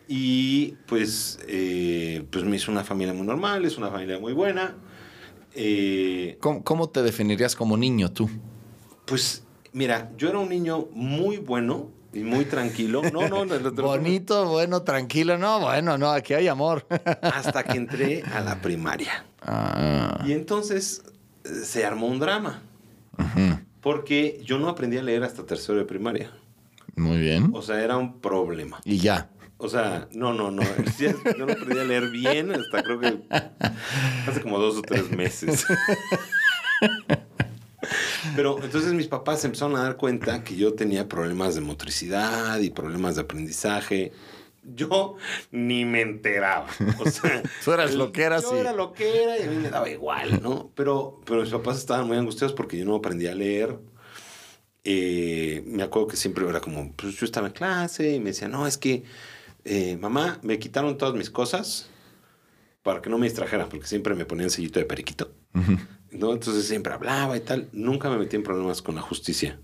Y 0.09 0.73
pues, 0.87 1.39
eh, 1.47 2.25
pues 2.31 2.45
me 2.45 2.57
hizo 2.57 2.73
una 2.73 2.83
familia 2.83 3.15
muy 3.15 3.27
normal, 3.27 3.65
es 3.65 3.77
una 3.79 3.89
familia 3.91 4.19
muy 4.19 4.33
buena. 4.33 4.75
Eh, 5.55 6.39
¿Cómo, 6.41 6.65
cómo 6.65 6.89
te 6.89 7.03
definirías 7.03 7.55
como 7.55 7.77
niño 7.77 8.11
tú? 8.11 8.29
pues 9.05 9.45
mira, 9.73 10.11
yo 10.17 10.29
era 10.31 10.39
un 10.39 10.49
niño 10.49 10.89
muy 10.93 11.37
bueno 11.37 11.91
y 12.13 12.21
muy 12.21 12.45
tranquilo. 12.45 13.03
No, 13.13 13.29
no, 13.29 13.45
no, 13.45 13.71
Bonito, 13.73 14.47
bueno, 14.49 14.83
tranquilo. 14.83 15.39
No, 15.39 15.61
bueno, 15.61 15.97
no, 15.99 16.11
aquí 16.11 16.35
hay 16.35 16.49
amor. 16.49 16.87
hasta 17.23 17.65
que 17.65 17.77
entré 17.79 18.23
a 18.23 18.41
la 18.41 18.61
primaria. 18.61 19.25
Ah, 19.41 20.23
Y 20.27 20.33
entonces 20.33 21.03
eh, 21.45 21.49
se 21.65 21.85
armó 21.85 22.07
un 22.07 22.19
drama. 22.19 22.63
ujú. 23.19 23.59
Porque 23.81 24.41
yo 24.45 24.59
no 24.59 24.69
aprendí 24.69 24.97
a 24.99 25.03
leer 25.03 25.25
hasta 25.25 25.45
tercero 25.45 25.79
de 25.79 25.85
primaria. 25.85 26.31
Muy 26.95 27.19
bien. 27.19 27.51
O 27.55 27.63
sea, 27.63 27.83
era 27.83 27.97
un 27.97 28.21
problema. 28.21 28.81
Y 28.85 28.99
ya. 28.99 29.29
O 29.57 29.69
sea, 29.69 30.09
no, 30.13 30.35
no, 30.35 30.51
no. 30.51 30.63
Yo 30.99 31.13
no 31.39 31.45
aprendí 31.53 31.79
a 31.79 31.85
leer 31.85 32.11
bien 32.11 32.51
hasta 32.51 32.83
creo 32.83 32.99
que 32.99 33.23
hace 34.27 34.41
como 34.43 34.59
dos 34.59 34.77
o 34.77 34.83
tres 34.83 35.09
meses. 35.13 35.65
Pero 38.37 38.63
entonces 38.63 38.93
mis 38.93 39.09
papás 39.09 39.45
empezaron 39.45 39.77
a 39.77 39.83
dar 39.83 39.97
cuenta 39.97 40.45
que 40.45 40.57
yo 40.57 40.75
tenía 40.75 41.09
problemas 41.09 41.55
de 41.55 41.61
motricidad 41.61 42.59
y 42.61 42.71
problemas 42.71 43.17
de 43.17 43.23
aprendizaje. 43.23 44.13
Yo 44.63 45.17
ni 45.51 45.85
me 45.85 46.03
enteraba. 46.03 46.67
O 47.01 47.11
sea, 47.11 47.43
Tú 47.65 47.73
eras 47.73 47.95
lo 47.95 48.13
que 48.13 48.23
eras 48.23 48.43
Yo 48.45 48.57
era 48.57 48.73
lo 48.73 48.93
que 48.93 49.23
era 49.23 49.39
y 49.39 49.43
a 49.43 49.47
mí 49.51 49.57
me 49.57 49.71
daba 49.71 49.89
igual, 49.89 50.41
¿no? 50.43 50.71
Pero, 50.75 51.21
pero 51.25 51.41
mis 51.41 51.51
papás 51.51 51.79
estaban 51.79 52.07
muy 52.07 52.17
angustiados 52.17 52.55
porque 52.55 52.79
yo 52.79 52.85
no 52.85 52.95
aprendí 52.95 53.27
a 53.27 53.35
leer. 53.35 53.79
Eh, 54.85 55.63
me 55.67 55.83
acuerdo 55.83 56.09
que 56.09 56.17
siempre 56.17 56.49
era 56.49 56.61
como, 56.61 56.93
pues 56.93 57.15
yo 57.17 57.25
estaba 57.25 57.49
en 57.49 57.53
clase 57.53 58.15
y 58.15 58.19
me 58.21 58.27
decía, 58.27 58.49
no, 58.49 58.67
es 58.67 58.79
que, 58.79 59.05
eh, 59.65 59.97
mamá, 59.97 60.39
me 60.43 60.59
quitaron 60.59 60.99
todas 60.99 61.15
mis 61.15 61.31
cosas 61.31 61.89
para 62.83 63.01
que 63.01 63.09
no 63.09 63.19
me 63.19 63.27
distrajeran, 63.27 63.69
porque 63.69 63.87
siempre 63.87 64.15
me 64.15 64.25
ponían 64.25 64.51
sellito 64.51 64.81
de 64.81 64.85
periquito. 64.85 65.33
¿No? 66.13 66.33
Entonces 66.33 66.67
siempre 66.67 66.93
hablaba 66.93 67.37
y 67.37 67.41
tal. 67.41 67.69
Nunca 67.73 68.11
me 68.11 68.19
metí 68.19 68.37
en 68.37 68.43
problemas 68.43 68.83
con 68.83 68.95
la 68.95 69.03
justicia. 69.03 69.59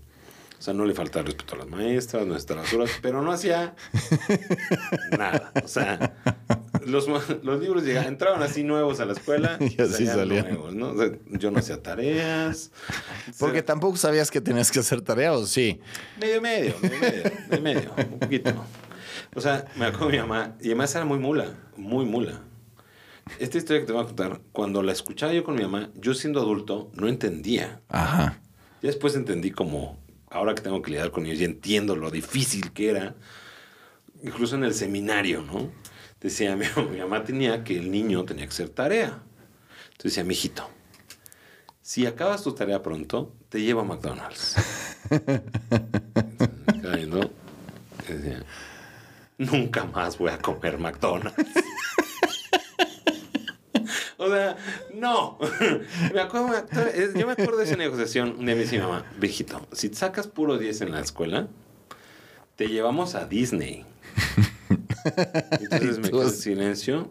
O 0.59 0.61
sea, 0.61 0.73
no 0.73 0.85
le 0.85 0.93
faltaba 0.93 1.25
respeto 1.25 1.55
a 1.55 1.59
las 1.59 1.69
maestras, 1.69 2.27
no 2.27 2.35
estaba 2.35 2.61
basuras, 2.61 2.91
pero 3.01 3.21
no 3.21 3.31
hacía 3.31 3.75
nada. 5.17 5.53
O 5.63 5.67
sea, 5.69 6.15
los, 6.85 7.07
los 7.43 7.61
libros 7.61 7.85
llegaban, 7.85 8.09
entraban 8.09 8.43
así 8.43 8.63
nuevos 8.65 8.99
a 8.99 9.05
la 9.05 9.13
escuela 9.13 9.57
Y 9.61 9.81
así 9.81 10.05
salían 10.05 10.49
nuevos, 10.49 10.75
¿no? 10.75 10.89
O 10.89 10.97
sea, 10.97 11.11
yo 11.29 11.49
no 11.49 11.59
hacía 11.59 11.81
tareas. 11.81 12.71
Porque 13.37 13.63
tampoco 13.63 13.95
sabías 13.95 14.29
que 14.29 14.41
tenías 14.41 14.69
que 14.69 14.79
hacer 14.79 14.99
tarea, 14.99 15.31
¿o 15.31 15.45
sí? 15.45 15.79
Medio, 16.19 16.41
medio, 16.41 16.75
medio, 16.81 16.99
medio, 16.99 17.23
medio, 17.49 17.61
medio, 17.61 17.93
un 18.11 18.19
poquito. 18.19 18.65
O 19.35 19.39
sea, 19.39 19.65
me 19.77 19.85
acuerdo 19.85 20.07
de 20.07 20.11
mi 20.13 20.19
mamá, 20.19 20.55
y 20.59 20.67
además 20.67 20.93
era 20.93 21.05
muy 21.05 21.19
mula, 21.19 21.53
muy 21.77 22.05
mula. 22.05 22.41
Esta 23.37 23.57
historia 23.57 23.81
que 23.81 23.87
te 23.87 23.93
voy 23.93 24.03
a 24.03 24.05
contar, 24.05 24.41
cuando 24.51 24.81
la 24.81 24.91
escuchaba 24.91 25.33
yo 25.33 25.43
con 25.43 25.55
mi 25.55 25.61
mamá, 25.61 25.89
yo 25.95 26.13
siendo 26.13 26.39
adulto 26.39 26.91
no 26.95 27.07
entendía. 27.07 27.81
Ajá. 27.89 28.41
Ya 28.81 28.87
después 28.87 29.15
entendí 29.15 29.51
como, 29.51 29.99
ahora 30.29 30.55
que 30.55 30.61
tengo 30.61 30.81
que 30.81 30.91
lidiar 30.91 31.11
con 31.11 31.25
ellos, 31.25 31.39
ya 31.39 31.45
entiendo 31.45 31.95
lo 31.95 32.09
difícil 32.11 32.71
que 32.71 32.89
era. 32.89 33.15
Incluso 34.23 34.55
en 34.55 34.63
el 34.63 34.73
seminario, 34.73 35.41
¿no? 35.41 35.71
Decía, 36.19 36.55
mi, 36.55 36.65
mi 36.91 36.97
mamá 36.97 37.23
tenía 37.23 37.63
que 37.63 37.77
el 37.77 37.91
niño 37.91 38.25
tenía 38.25 38.45
que 38.45 38.51
hacer 38.51 38.69
tarea. 38.69 39.21
Entonces 39.91 40.15
decía, 40.15 40.23
mijito, 40.23 40.69
si 41.81 42.05
acabas 42.05 42.43
tu 42.43 42.53
tarea 42.53 42.81
pronto, 42.81 43.35
te 43.49 43.61
llevo 43.61 43.81
a 43.81 43.83
McDonald's. 43.83 44.55
Entonces, 46.83 47.31
y 48.07 48.13
decía, 48.13 48.43
nunca 49.37 49.85
más 49.85 50.17
voy 50.17 50.29
a 50.29 50.37
comer 50.37 50.77
McDonald's. 50.77 51.63
O 54.19 54.27
sea, 54.27 54.57
no. 54.93 55.37
Me 56.13 56.19
acuerdo, 56.19 56.53
yo 57.15 57.25
me 57.25 57.31
acuerdo 57.31 57.57
de 57.57 57.63
esa 57.63 57.77
negociación. 57.77 58.45
Dice 58.45 58.75
mi 58.75 58.83
mamá, 58.83 59.05
viejito, 59.17 59.65
si 59.71 59.87
sacas 59.93 60.27
puro 60.27 60.57
10 60.57 60.81
en 60.81 60.91
la 60.91 60.99
escuela, 60.99 61.47
te 62.57 62.67
llevamos 62.67 63.15
a 63.15 63.25
Disney. 63.25 63.85
Entonces 65.61 65.99
me 65.99 66.09
quedo 66.09 66.23
en 66.23 66.31
silencio 66.31 67.09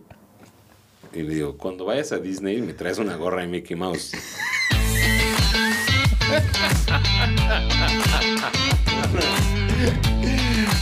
y 1.15 1.23
le 1.23 1.35
digo, 1.35 1.57
cuando 1.57 1.87
vayas 1.87 2.12
a 2.12 2.19
Disney 2.19 2.61
me 2.61 2.75
traes 2.75 2.99
una 2.99 3.17
gorra 3.17 3.41
de 3.41 3.49
Mickey 3.49 3.75
Mouse. 3.75 4.12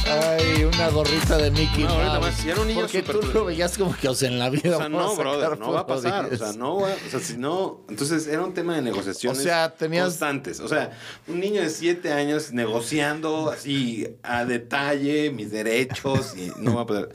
Ay, 0.08 0.64
una 0.64 0.88
gorrita 0.90 1.36
de 1.36 1.50
Mickey 1.50 1.82
No, 1.84 1.90
ahorita 1.90 2.12
Mouse. 2.20 2.26
más, 2.26 2.34
si 2.36 2.48
era 2.50 2.60
un 2.60 2.68
niño 2.68 2.80
Porque 2.82 3.02
tú 3.02 3.20
lo 3.34 3.44
veías 3.44 3.76
como 3.76 3.94
que, 3.96 4.08
o 4.08 4.14
sea, 4.14 4.28
en 4.28 4.38
la 4.38 4.50
vida 4.50 4.74
O 4.76 4.78
sea, 4.78 4.88
vamos 4.88 5.02
no, 5.02 5.10
sacar 5.10 5.24
brother, 5.24 5.58
no 5.58 5.72
va 5.72 5.80
a 5.80 5.86
pasar. 5.86 6.24
O 6.26 6.28
10. 6.28 6.38
sea, 6.40 6.52
no 6.52 6.76
va, 6.80 6.88
o 7.06 7.10
sea, 7.10 7.20
si 7.20 7.36
no, 7.36 7.80
entonces 7.88 8.26
era 8.28 8.42
un 8.44 8.54
tema 8.54 8.76
de 8.76 8.82
negociaciones 8.82 9.38
O 9.40 9.42
sea, 9.42 9.74
tenías- 9.74 10.04
constantes. 10.04 10.60
O 10.60 10.68
sea, 10.68 10.96
un 11.26 11.40
niño 11.40 11.60
de 11.60 11.70
siete 11.70 12.12
años 12.12 12.52
negociando 12.52 13.50
así 13.50 14.06
a 14.22 14.44
detalle 14.44 15.30
mis 15.32 15.50
derechos 15.50 16.36
y 16.36 16.52
no 16.58 16.76
va 16.76 16.82
a 16.82 16.86
poder. 16.86 17.08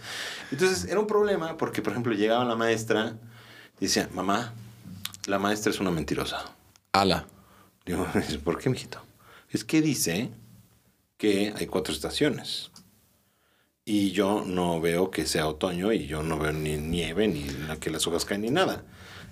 Entonces 0.51 0.85
era 0.89 0.99
un 0.99 1.07
problema 1.07 1.55
porque, 1.57 1.81
por 1.81 1.91
ejemplo, 1.93 2.13
llegaba 2.13 2.43
la 2.43 2.55
maestra 2.55 3.15
y 3.79 3.85
decía, 3.85 4.09
mamá, 4.13 4.53
la 5.27 5.39
maestra 5.39 5.71
es 5.71 5.79
una 5.79 5.91
mentirosa. 5.91 6.43
Ala. 6.91 7.25
Digo, 7.85 8.05
¿por 8.43 8.59
qué, 8.59 8.69
mijito? 8.69 9.01
Es 9.49 9.63
que 9.63 9.81
dice 9.81 10.29
que 11.17 11.53
hay 11.57 11.67
cuatro 11.67 11.93
estaciones. 11.93 12.70
Y 13.83 14.11
yo 14.11 14.43
no 14.45 14.79
veo 14.79 15.09
que 15.09 15.25
sea 15.25 15.47
otoño 15.47 15.91
y 15.91 16.05
yo 16.05 16.21
no 16.21 16.37
veo 16.37 16.53
ni 16.53 16.77
nieve, 16.77 17.27
ni 17.27 17.49
la 17.67 17.77
que 17.77 17.89
las 17.89 18.05
hojas 18.05 18.25
caen, 18.25 18.41
ni 18.41 18.51
nada. 18.51 18.85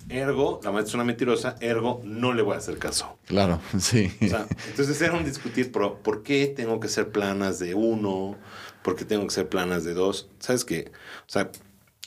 Ergo, 0.09 0.59
la 0.63 0.71
maestra 0.71 0.89
es 0.89 0.95
una 0.95 1.03
mentirosa, 1.03 1.55
ergo, 1.59 2.01
no 2.03 2.33
le 2.33 2.41
voy 2.41 2.55
a 2.55 2.57
hacer 2.57 2.79
caso. 2.79 3.19
Claro, 3.25 3.61
sí. 3.79 4.11
O 4.21 4.27
sea, 4.27 4.47
entonces 4.67 4.99
era 5.01 5.13
un 5.13 5.23
discutir 5.23 5.71
por, 5.71 5.99
por 5.99 6.23
qué 6.23 6.47
tengo 6.47 6.79
que 6.79 6.87
ser 6.87 7.11
planas 7.11 7.59
de 7.59 7.75
uno, 7.75 8.37
por 8.81 8.95
qué 8.95 9.05
tengo 9.05 9.23
que 9.27 9.33
ser 9.33 9.49
planas 9.49 9.83
de 9.83 9.93
dos. 9.93 10.29
¿Sabes 10.39 10.65
qué? 10.65 10.91
O 11.27 11.29
sea, 11.29 11.51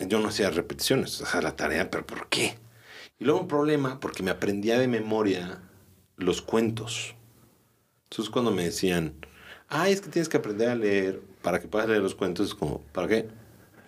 yo 0.00 0.18
no 0.18 0.28
hacía 0.28 0.50
repeticiones, 0.50 1.20
o 1.20 1.26
sea, 1.26 1.42
la 1.42 1.54
tarea, 1.54 1.90
pero 1.90 2.04
¿por 2.04 2.28
qué? 2.28 2.58
Y 3.18 3.25
luego 3.25 3.40
un 3.40 3.49
problema 3.49 4.00
porque 4.00 4.25
me 4.25 4.32
aprendía 4.32 4.80
de 4.80 4.88
memoria 4.88 5.62
los 6.16 6.42
cuentos. 6.42 7.14
Entonces 8.11 8.30
cuando 8.30 8.50
me 8.50 8.64
decían, 8.64 9.14
ay, 9.75 9.93
es 9.93 10.00
que 10.00 10.09
tienes 10.09 10.29
que 10.29 10.37
aprender 10.37 10.69
a 10.69 10.75
leer 10.75 11.21
para 11.43 11.61
que 11.61 11.67
puedas 11.67 11.88
leer 11.88 12.02
los 12.02 12.14
cuentos, 12.14 12.49
es 12.49 12.55
como, 12.55 12.81
¿para 12.93 13.09
qué? 13.09 13.29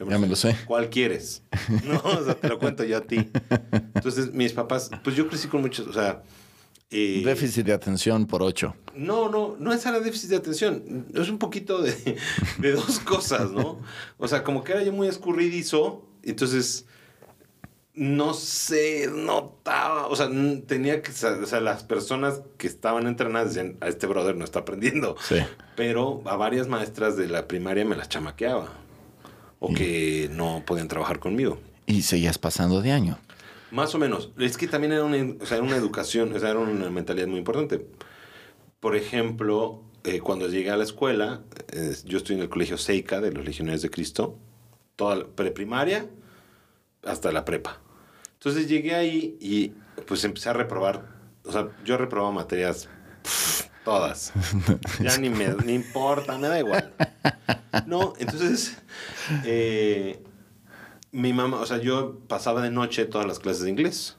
Ya 0.08 0.18
me 0.18 0.26
lo 0.26 0.34
sé. 0.36 0.56
¿Cuál 0.66 0.90
quieres? 0.90 1.42
No, 1.84 2.00
o 2.02 2.24
sea, 2.24 2.34
te 2.34 2.48
lo 2.48 2.58
cuento 2.58 2.82
yo 2.84 2.96
a 2.98 3.00
ti. 3.02 3.30
Entonces, 3.94 4.32
mis 4.32 4.52
papás, 4.52 4.90
pues 5.04 5.14
yo 5.14 5.28
crecí 5.28 5.46
con 5.48 5.60
muchos, 5.60 5.86
o 5.86 5.92
sea... 5.92 6.22
eh, 6.90 7.22
Déficit 7.24 7.64
de 7.66 7.72
atención 7.72 8.26
por 8.26 8.42
ocho. 8.42 8.74
no, 8.96 9.28
no, 9.28 9.56
no 9.58 9.72
es 9.72 9.86
a 9.86 9.92
la 9.92 10.00
déficit 10.00 10.30
de 10.30 10.36
atención. 10.36 11.06
Es 11.14 11.28
un 11.28 11.38
poquito 11.38 11.80
de, 11.82 12.16
de 12.58 12.72
dos 12.72 12.98
cosas, 13.00 13.50
¿no? 13.52 13.80
O 14.18 14.26
sea, 14.28 14.42
como 14.42 14.64
que 14.64 14.72
era 14.72 14.82
yo 14.82 14.92
muy 14.92 15.06
escurridizo, 15.08 16.04
entonces 16.22 16.86
no 17.94 18.34
se 18.34 19.08
notaba, 19.08 20.08
o 20.08 20.16
sea, 20.16 20.28
tenía 20.66 21.00
que, 21.00 21.12
o 21.12 21.46
sea, 21.46 21.60
las 21.60 21.84
personas 21.84 22.42
que 22.58 22.66
estaban 22.66 23.06
entrenadas 23.06 23.54
decían, 23.54 23.76
a 23.80 23.88
este 23.88 24.06
brother 24.06 24.36
no 24.36 24.44
está 24.44 24.60
aprendiendo. 24.60 25.16
Sí. 25.20 25.36
Pero 25.76 26.22
a 26.26 26.36
varias 26.36 26.66
maestras 26.66 27.16
de 27.16 27.28
la 27.28 27.46
primaria 27.46 27.84
me 27.84 27.96
las 27.96 28.08
chamaqueaba. 28.08 28.68
O 29.60 29.72
que 29.72 30.28
no 30.30 30.62
podían 30.66 30.88
trabajar 30.88 31.20
conmigo. 31.20 31.58
Y 31.86 32.02
seguías 32.02 32.36
pasando 32.36 32.82
de 32.82 32.92
año. 32.92 33.18
Más 33.70 33.94
o 33.94 33.98
menos. 33.98 34.30
Es 34.38 34.58
que 34.58 34.66
también 34.66 34.92
era 34.92 35.04
una, 35.04 35.16
o 35.40 35.46
sea, 35.46 35.56
era 35.56 35.66
una 35.66 35.76
educación, 35.76 36.34
o 36.34 36.38
sea, 36.38 36.50
era 36.50 36.58
una 36.58 36.90
mentalidad 36.90 37.28
muy 37.28 37.38
importante. 37.38 37.86
Por 38.78 38.94
ejemplo, 38.94 39.82
eh, 40.02 40.20
cuando 40.20 40.48
llegué 40.48 40.70
a 40.70 40.76
la 40.76 40.84
escuela, 40.84 41.44
eh, 41.72 41.96
yo 42.04 42.18
estoy 42.18 42.36
en 42.36 42.42
el 42.42 42.50
colegio 42.50 42.76
Seika 42.76 43.22
de 43.22 43.32
los 43.32 43.42
Legionarios 43.42 43.80
de 43.80 43.88
Cristo, 43.88 44.38
toda 44.96 45.16
la 45.16 45.24
preprimaria 45.24 46.10
hasta 47.02 47.32
la 47.32 47.46
prepa. 47.46 47.80
Entonces 48.44 48.68
llegué 48.68 48.94
ahí 48.94 49.38
y 49.40 49.68
pues 50.06 50.22
empecé 50.24 50.50
a 50.50 50.52
reprobar, 50.52 51.06
o 51.44 51.50
sea, 51.52 51.68
yo 51.84 51.96
reprobaba 51.96 52.30
materias 52.30 52.88
todas. 53.86 54.32
Ya 55.00 55.16
ni 55.16 55.30
me 55.30 55.48
ni 55.64 55.72
importa, 55.72 56.36
me 56.36 56.48
da 56.48 56.58
igual. 56.58 56.92
No, 57.86 58.12
entonces 58.18 58.76
eh, 59.44 60.22
mi 61.10 61.32
mamá, 61.32 61.58
o 61.60 61.64
sea, 61.66 61.78
yo 61.78 62.18
pasaba 62.28 62.60
de 62.60 62.70
noche 62.70 63.06
todas 63.06 63.26
las 63.26 63.38
clases 63.38 63.62
de 63.62 63.70
inglés. 63.70 64.16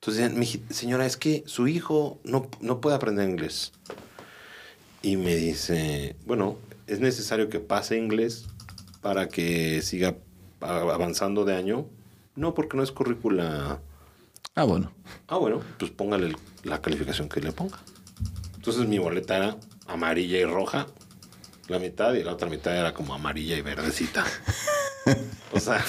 Entonces 0.00 0.22
decían, 0.24 0.38
"Mi 0.40 0.46
hij- 0.46 0.72
señora, 0.74 1.06
es 1.06 1.16
que 1.16 1.44
su 1.46 1.68
hijo 1.68 2.18
no, 2.24 2.50
no 2.60 2.80
puede 2.80 2.96
aprender 2.96 3.28
inglés. 3.28 3.70
Y 5.00 5.16
me 5.16 5.36
dice, 5.36 6.16
bueno, 6.26 6.58
es 6.88 6.98
necesario 6.98 7.48
que 7.48 7.60
pase 7.60 7.98
inglés 7.98 8.46
para 9.00 9.28
que 9.28 9.80
siga 9.82 10.16
avanzando 10.60 11.44
de 11.44 11.54
año. 11.54 11.86
No, 12.36 12.54
porque 12.54 12.76
no 12.76 12.82
es 12.82 12.90
currícula. 12.92 13.80
Ah, 14.54 14.64
bueno. 14.64 14.92
Ah, 15.28 15.36
bueno, 15.36 15.60
pues 15.78 15.90
póngale 15.90 16.34
la 16.62 16.80
calificación 16.80 17.28
que 17.28 17.40
le 17.40 17.52
ponga. 17.52 17.78
Entonces 18.56 18.86
mi 18.86 18.98
boleta 18.98 19.36
era 19.36 19.56
amarilla 19.86 20.38
y 20.38 20.44
roja, 20.44 20.86
la 21.68 21.78
mitad, 21.78 22.14
y 22.14 22.22
la 22.22 22.32
otra 22.32 22.48
mitad 22.48 22.76
era 22.76 22.94
como 22.94 23.14
amarilla 23.14 23.56
y 23.56 23.62
verdecita. 23.62 24.24
o 25.52 25.60
sea, 25.60 25.84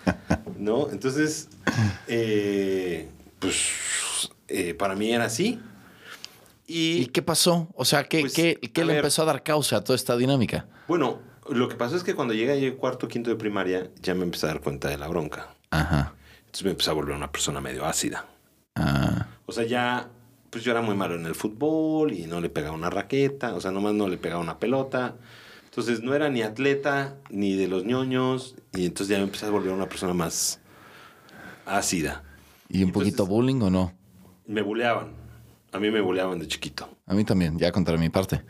¿no? 0.58 0.88
Entonces, 0.90 1.48
eh, 2.08 3.08
pues 3.38 4.30
eh, 4.48 4.74
para 4.74 4.94
mí 4.96 5.12
era 5.12 5.24
así. 5.26 5.60
Y, 6.66 7.02
¿Y 7.02 7.06
qué 7.06 7.20
pasó? 7.20 7.68
O 7.74 7.84
sea, 7.84 8.04
¿qué, 8.04 8.20
Pues, 8.20 8.32
qué, 8.32 8.58
qué 8.72 8.82
le 8.82 8.88
ver. 8.94 8.96
empezó 8.98 9.22
a 9.22 9.26
dar 9.26 9.42
causa 9.42 9.76
a 9.76 9.84
toda 9.84 9.96
esta 9.96 10.16
dinámica? 10.16 10.66
bueno, 10.88 11.20
lo 11.50 11.68
que 11.68 11.74
pasó 11.76 11.94
es 11.96 12.02
que 12.04 12.14
cuando 12.14 12.32
llegué 12.32 12.66
a 12.68 12.76
cuarto 12.76 13.06
quinto 13.06 13.28
de 13.28 13.36
primaria, 13.36 13.90
ya 14.00 14.14
me 14.14 14.22
empecé 14.24 14.46
a 14.46 14.48
dar 14.50 14.60
cuenta 14.62 14.88
de 14.88 14.96
la 14.96 15.08
bronca. 15.08 15.53
Ajá. 15.74 16.14
Entonces 16.38 16.64
me 16.64 16.70
empecé 16.70 16.90
a 16.90 16.94
volver 16.94 17.16
una 17.16 17.30
persona 17.32 17.60
medio 17.60 17.84
ácida. 17.84 18.26
Ah, 18.76 19.26
O 19.46 19.52
sea, 19.52 19.64
ya, 19.64 20.08
pues 20.50 20.62
yo 20.64 20.70
era 20.70 20.80
muy 20.80 20.94
malo 20.94 21.16
en 21.16 21.26
el 21.26 21.34
fútbol 21.34 22.12
y 22.12 22.26
no 22.26 22.40
le 22.40 22.48
pegaba 22.48 22.74
una 22.74 22.90
raqueta, 22.90 23.54
o 23.54 23.60
sea, 23.60 23.70
nomás 23.70 23.94
no 23.94 24.08
le 24.08 24.16
pegaba 24.16 24.40
una 24.40 24.58
pelota. 24.58 25.16
Entonces 25.64 26.02
no 26.02 26.14
era 26.14 26.28
ni 26.28 26.42
atleta 26.42 27.16
ni 27.30 27.56
de 27.56 27.66
los 27.66 27.84
ñoños 27.84 28.54
y 28.72 28.86
entonces 28.86 29.08
ya 29.08 29.18
me 29.18 29.24
empecé 29.24 29.46
a 29.46 29.50
volver 29.50 29.72
una 29.72 29.88
persona 29.88 30.14
más 30.14 30.60
ácida. 31.66 32.22
¿Y 32.68 32.84
un 32.84 32.92
poquito 32.92 33.26
bullying 33.26 33.60
o 33.62 33.70
no? 33.70 33.92
Me 34.46 34.62
buleaban. 34.62 35.12
A 35.72 35.80
mí 35.80 35.90
me 35.90 36.00
buleaban 36.00 36.38
de 36.38 36.46
chiquito. 36.46 36.88
A 37.06 37.14
mí 37.14 37.24
también, 37.24 37.58
ya 37.58 37.72
contra 37.72 37.96
mi 37.96 38.08
parte. 38.08 38.42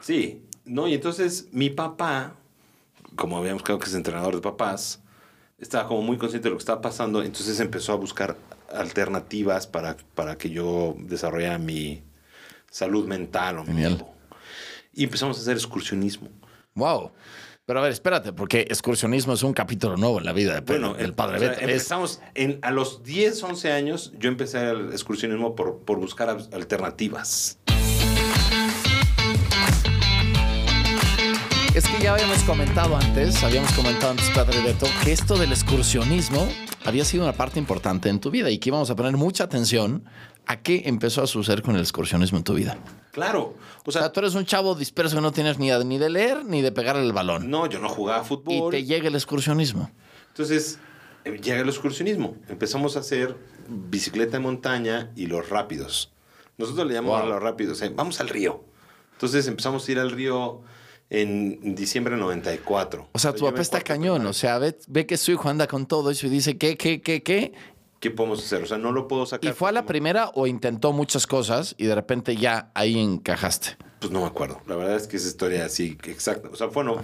Sí, 0.00 0.44
no, 0.64 0.86
y 0.86 0.94
entonces 0.94 1.48
mi 1.50 1.70
papá, 1.70 2.34
como 3.16 3.38
habíamos 3.38 3.64
quedado 3.64 3.80
que 3.80 3.86
es 3.86 3.94
entrenador 3.94 4.36
de 4.36 4.40
papás, 4.40 5.02
estaba 5.58 5.86
como 5.88 6.02
muy 6.02 6.16
consciente 6.16 6.46
de 6.48 6.50
lo 6.50 6.56
que 6.56 6.62
estaba 6.62 6.80
pasando, 6.80 7.22
entonces 7.22 7.58
empezó 7.60 7.92
a 7.92 7.96
buscar 7.96 8.36
alternativas 8.72 9.66
para, 9.66 9.96
para 10.14 10.36
que 10.38 10.50
yo 10.50 10.94
desarrollara 10.98 11.58
mi 11.58 12.02
salud 12.70 13.06
mental 13.06 13.58
o 13.58 13.62
mi 13.62 13.68
Genial. 13.68 13.92
ego. 13.94 14.14
Y 14.92 15.04
empezamos 15.04 15.38
a 15.38 15.40
hacer 15.40 15.56
excursionismo. 15.56 16.28
Wow. 16.74 17.10
Pero 17.66 17.80
a 17.80 17.82
ver, 17.82 17.92
espérate, 17.92 18.32
porque 18.32 18.62
excursionismo 18.62 19.34
es 19.34 19.42
un 19.42 19.52
capítulo 19.52 19.96
nuevo 19.96 20.18
en 20.18 20.24
la 20.24 20.32
vida 20.32 20.54
de 20.54 20.62
Pedro, 20.62 20.94
del 20.94 21.12
padre 21.12 21.36
o 21.36 21.40
sea, 21.40 21.48
Beto. 21.50 21.60
Empezamos 21.62 22.20
en, 22.34 22.58
a 22.62 22.70
los 22.70 23.02
10, 23.02 23.42
11 23.42 23.72
años, 23.72 24.12
yo 24.18 24.28
empecé 24.30 24.70
el 24.70 24.90
excursionismo 24.92 25.54
por, 25.54 25.80
por 25.80 25.98
buscar 25.98 26.30
al- 26.30 26.48
alternativas. 26.52 27.58
Es 31.78 31.86
que 31.86 32.02
ya 32.02 32.14
habíamos 32.14 32.42
comentado 32.42 32.96
antes, 32.96 33.40
habíamos 33.44 33.70
comentado 33.72 34.10
antes, 34.10 34.28
Padre 34.30 34.60
Beto, 34.62 34.86
que 35.04 35.12
esto 35.12 35.38
del 35.38 35.52
excursionismo 35.52 36.48
había 36.84 37.04
sido 37.04 37.22
una 37.22 37.32
parte 37.34 37.60
importante 37.60 38.08
en 38.08 38.18
tu 38.18 38.32
vida 38.32 38.50
y 38.50 38.58
que 38.58 38.70
íbamos 38.70 38.90
a 38.90 38.96
poner 38.96 39.16
mucha 39.16 39.44
atención 39.44 40.02
a 40.46 40.56
qué 40.60 40.82
empezó 40.86 41.22
a 41.22 41.28
suceder 41.28 41.62
con 41.62 41.76
el 41.76 41.80
excursionismo 41.82 42.38
en 42.38 42.42
tu 42.42 42.54
vida. 42.54 42.76
Claro, 43.12 43.54
o 43.84 43.88
O 43.88 43.92
sea, 43.92 44.10
tú 44.10 44.18
eres 44.18 44.34
un 44.34 44.44
chavo 44.44 44.74
disperso 44.74 45.14
que 45.14 45.22
no 45.22 45.30
tienes 45.30 45.60
ni, 45.60 45.70
ni 45.84 45.98
de 45.98 46.10
leer 46.10 46.44
ni 46.44 46.62
de 46.62 46.72
pegarle 46.72 47.02
el 47.04 47.12
balón. 47.12 47.48
no, 47.48 47.66
yo 47.66 47.78
no 47.78 47.88
jugaba 47.88 48.24
Y 48.24 48.26
fútbol. 48.26 48.72
te 48.72 48.84
llega 48.84 49.06
el 49.06 49.14
excursionismo. 49.14 49.88
Entonces, 50.30 50.80
eh, 51.24 51.38
llega 51.40 51.60
el 51.60 51.68
excursionismo. 51.68 52.34
Empezamos 52.48 52.96
a 52.96 53.00
hacer 53.00 53.36
bicicleta 53.68 54.32
de 54.32 54.40
montaña 54.40 55.12
y 55.14 55.26
los 55.26 55.48
rápidos. 55.48 56.10
Nosotros 56.56 56.88
le 56.88 56.94
llamamos 56.94 57.20
Wow. 57.20 57.28
a 57.30 57.34
los 57.34 57.42
rápidos, 57.42 57.80
eh, 57.82 57.92
vamos 57.94 58.18
al 58.20 58.28
río. 58.30 58.64
Entonces 59.12 59.46
empezamos 59.46 59.86
a 59.86 59.92
ir 59.92 59.98
al 60.00 60.10
río 60.10 60.60
en 61.10 61.74
diciembre 61.74 62.14
de 62.14 62.20
94. 62.20 63.08
O 63.12 63.18
sea, 63.18 63.32
tu 63.32 63.44
papá 63.44 63.60
está 63.60 63.80
cañón. 63.80 64.26
O 64.26 64.32
sea, 64.32 64.58
ve, 64.58 64.78
ve 64.88 65.06
que 65.06 65.16
su 65.16 65.32
hijo 65.32 65.48
anda 65.48 65.66
con 65.66 65.86
todo 65.86 66.10
eso 66.10 66.26
y 66.26 66.30
dice, 66.30 66.58
¿qué, 66.58 66.76
qué, 66.76 67.00
qué, 67.00 67.22
qué? 67.22 67.52
¿Qué 68.00 68.10
podemos 68.10 68.44
hacer? 68.44 68.62
O 68.62 68.66
sea, 68.66 68.78
no 68.78 68.92
lo 68.92 69.08
puedo 69.08 69.26
sacar. 69.26 69.50
¿Y 69.50 69.54
fue 69.54 69.70
a 69.70 69.72
la 69.72 69.84
primera 69.84 70.30
o 70.34 70.46
intentó 70.46 70.92
muchas 70.92 71.26
cosas 71.26 71.74
y 71.78 71.86
de 71.86 71.94
repente 71.94 72.36
ya 72.36 72.70
ahí 72.74 72.98
encajaste? 72.98 73.76
Pues 74.00 74.12
no 74.12 74.20
me 74.20 74.26
acuerdo. 74.26 74.60
La 74.66 74.76
verdad 74.76 74.96
es 74.96 75.08
que 75.08 75.16
esa 75.16 75.28
historia 75.28 75.64
así, 75.64 75.98
exacta. 76.04 76.48
O 76.52 76.56
sea, 76.56 76.68
bueno. 76.68 77.02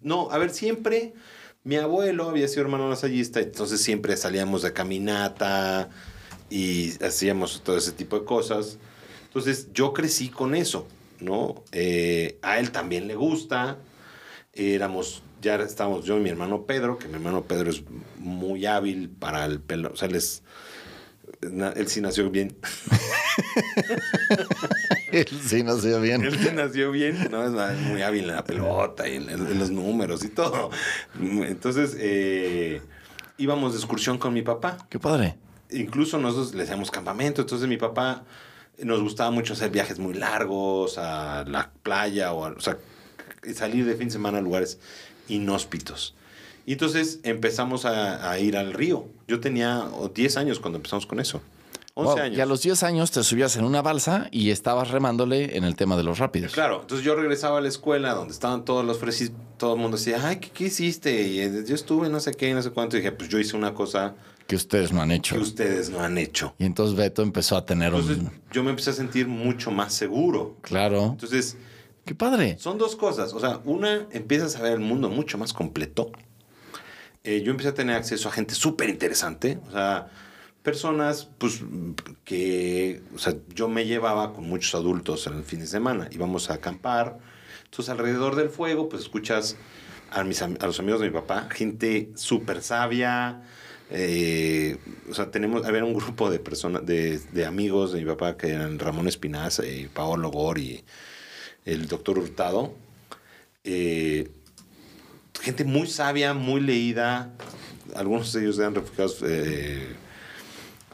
No, 0.00 0.30
a 0.30 0.38
ver, 0.38 0.50
siempre. 0.50 1.12
Mi 1.64 1.76
abuelo 1.76 2.30
había 2.30 2.48
sido 2.48 2.62
hermano 2.62 2.88
lasallista, 2.88 3.40
entonces 3.40 3.82
siempre 3.82 4.16
salíamos 4.16 4.62
de 4.62 4.72
caminata 4.72 5.90
y 6.48 6.92
hacíamos 7.04 7.60
todo 7.62 7.76
ese 7.76 7.92
tipo 7.92 8.18
de 8.18 8.24
cosas. 8.24 8.78
Entonces 9.24 9.68
yo 9.74 9.92
crecí 9.92 10.30
con 10.30 10.54
eso, 10.54 10.86
¿no? 11.20 11.64
Eh, 11.72 12.38
a 12.42 12.58
él 12.58 12.70
también 12.70 13.08
le 13.08 13.14
gusta. 13.14 13.78
Éramos, 14.52 15.22
ya 15.40 15.56
estábamos 15.56 16.04
yo 16.04 16.16
y 16.16 16.20
mi 16.20 16.30
hermano 16.30 16.66
Pedro, 16.66 16.98
que 16.98 17.08
mi 17.08 17.14
hermano 17.14 17.44
Pedro 17.44 17.70
es 17.70 17.82
muy 18.18 18.66
hábil 18.66 19.08
para 19.08 19.44
el 19.44 19.60
pelo. 19.60 19.90
O 19.92 19.96
sea, 19.96 20.08
él 20.08 20.16
es. 20.16 20.42
Él 21.40 21.86
sí 21.86 22.00
nació 22.00 22.30
bien. 22.30 22.56
sí, 25.46 25.62
no 25.62 25.78
se 25.78 25.98
bien. 26.00 26.24
Él 26.24 26.36
sí 26.36 26.48
nació 26.52 26.90
bien, 26.90 27.28
¿no? 27.30 27.44
Es 27.44 27.78
muy 27.78 28.02
hábil 28.02 28.24
en 28.24 28.34
la 28.34 28.44
pelota 28.44 29.08
y 29.08 29.16
en, 29.16 29.28
en 29.28 29.58
los 29.58 29.70
números 29.70 30.24
y 30.24 30.30
todo. 30.30 30.70
Entonces, 31.20 31.96
eh, 31.98 32.82
íbamos 33.36 33.72
de 33.72 33.78
excursión 33.78 34.18
con 34.18 34.34
mi 34.34 34.42
papá. 34.42 34.78
Qué 34.88 34.98
padre. 34.98 35.36
Incluso 35.70 36.18
nosotros 36.18 36.54
le 36.54 36.64
hacíamos 36.64 36.90
campamento. 36.90 37.42
Entonces, 37.42 37.68
mi 37.68 37.76
papá 37.76 38.24
nos 38.82 39.00
gustaba 39.02 39.30
mucho 39.30 39.52
hacer 39.54 39.70
viajes 39.70 39.98
muy 39.98 40.14
largos 40.14 40.98
a 40.98 41.44
la 41.46 41.70
playa 41.82 42.32
o, 42.32 42.44
a- 42.44 42.50
o 42.52 42.60
sea, 42.60 42.78
salir 43.54 43.84
de 43.86 43.94
fin 43.96 44.08
de 44.08 44.12
semana 44.12 44.38
a 44.38 44.40
lugares 44.40 44.78
inhóspitos. 45.28 46.14
Y 46.66 46.72
entonces 46.72 47.20
empezamos 47.22 47.84
a, 47.86 48.30
a 48.30 48.38
ir 48.38 48.56
al 48.56 48.72
río. 48.72 49.06
Yo 49.26 49.40
tenía 49.40 49.84
oh, 49.94 50.08
10 50.08 50.36
años 50.36 50.60
cuando 50.60 50.76
empezamos 50.76 51.06
con 51.06 51.18
eso. 51.20 51.40
11 51.94 52.12
Wow, 52.14 52.22
años. 52.22 52.38
Y 52.38 52.40
a 52.40 52.46
los 52.46 52.62
10 52.62 52.82
años 52.82 53.10
te 53.10 53.24
subías 53.24 53.56
en 53.56 53.64
una 53.64 53.82
balsa 53.82 54.28
y 54.30 54.50
estabas 54.50 54.90
remándole 54.90 55.56
en 55.56 55.64
el 55.64 55.74
tema 55.76 55.96
de 55.96 56.02
los 56.04 56.18
rápidos. 56.18 56.52
Claro, 56.52 56.82
entonces 56.82 57.04
yo 57.04 57.14
regresaba 57.16 57.58
a 57.58 57.60
la 57.60 57.68
escuela 57.68 58.12
donde 58.14 58.32
estaban 58.34 58.64
todos 58.64 58.84
los 58.84 58.98
fresis, 58.98 59.32
todo 59.56 59.74
el 59.74 59.80
mundo 59.80 59.96
decía, 59.96 60.20
ay, 60.22 60.36
¿qué, 60.36 60.50
qué 60.50 60.64
hiciste? 60.66 61.22
Y 61.22 61.64
yo 61.66 61.74
estuve 61.74 62.08
no 62.08 62.20
sé 62.20 62.34
qué, 62.34 62.52
no 62.54 62.62
sé 62.62 62.70
cuánto. 62.70 62.96
Y 62.96 63.00
dije, 63.00 63.12
pues 63.12 63.28
yo 63.30 63.38
hice 63.38 63.56
una 63.56 63.74
cosa 63.74 64.14
Que 64.48 64.56
ustedes 64.56 64.92
no 64.92 65.02
han 65.02 65.10
hecho. 65.12 65.34
que 65.36 65.42
ustedes 65.42 65.90
no 65.90 66.00
han 66.00 66.16
hecho. 66.16 66.54
Y 66.58 66.64
entonces 66.64 66.96
Beto 66.96 67.22
empezó 67.22 67.54
a 67.56 67.66
tener 67.66 67.92
Entonces 67.92 68.16
un... 68.16 68.32
yo 68.50 68.64
me 68.64 68.70
empecé 68.70 68.90
a 68.90 68.92
sentir 68.94 69.28
mucho 69.28 69.70
más 69.70 69.92
seguro. 69.92 70.56
Claro. 70.62 71.04
Entonces, 71.04 71.58
Qué 72.06 72.14
padre. 72.14 72.56
son 72.58 72.78
dos 72.78 72.96
cosas. 72.96 73.34
O 73.34 73.40
sea, 73.40 73.60
una, 73.66 74.06
empiezas 74.10 74.56
a 74.56 74.62
ver 74.62 74.72
el 74.72 74.80
mundo 74.80 75.10
mucho 75.10 75.36
más 75.36 75.52
completo. 75.52 76.10
Eh, 77.24 77.42
yo 77.44 77.50
empecé 77.50 77.68
a 77.68 77.74
tener 77.74 77.94
acceso 77.94 78.30
a 78.30 78.32
gente 78.32 78.54
súper 78.54 78.88
interesante. 78.88 79.58
O 79.68 79.70
sea, 79.70 80.08
personas, 80.62 81.28
pues, 81.36 81.60
que, 82.24 83.02
o 83.14 83.18
sea, 83.18 83.34
yo 83.54 83.68
me 83.68 83.84
llevaba 83.84 84.32
con 84.32 84.48
muchos 84.48 84.74
adultos 84.74 85.26
en 85.26 85.34
el 85.34 85.44
fin 85.44 85.60
de 85.60 85.66
semana. 85.66 86.08
Íbamos 86.10 86.48
a 86.48 86.54
acampar. 86.54 87.18
Entonces, 87.66 87.90
alrededor 87.90 88.34
del 88.34 88.48
fuego, 88.48 88.88
pues, 88.88 89.02
escuchas 89.02 89.56
a, 90.10 90.24
mis, 90.24 90.40
a 90.40 90.48
los 90.48 90.80
amigos 90.80 91.02
de 91.02 91.08
mi 91.08 91.12
papá, 91.12 91.48
gente 91.52 92.12
súper 92.14 92.62
sabia. 92.62 93.42
Eh, 93.90 94.76
o 95.10 95.14
sea, 95.14 95.30
tenemos, 95.30 95.64
había 95.64 95.84
un 95.84 95.94
grupo 95.94 96.30
de 96.30 96.38
personas, 96.38 96.84
de, 96.84 97.18
de 97.18 97.46
amigos 97.46 97.92
de 97.92 98.00
mi 98.00 98.06
papá 98.06 98.36
que 98.36 98.48
eran 98.48 98.78
Ramón 98.78 99.08
Espinaza 99.08 99.66
y 99.66 99.86
Paolo 99.86 100.30
Gor 100.30 100.58
y 100.58 100.84
el 101.64 101.88
doctor 101.88 102.18
Hurtado. 102.18 102.74
Eh, 103.64 104.30
gente 105.40 105.64
muy 105.64 105.86
sabia, 105.86 106.34
muy 106.34 106.60
leída. 106.60 107.32
Algunos 107.94 108.32
de 108.32 108.42
ellos 108.42 108.58
eran 108.58 108.74
refugiados 108.74 109.18
eh, 109.22 109.86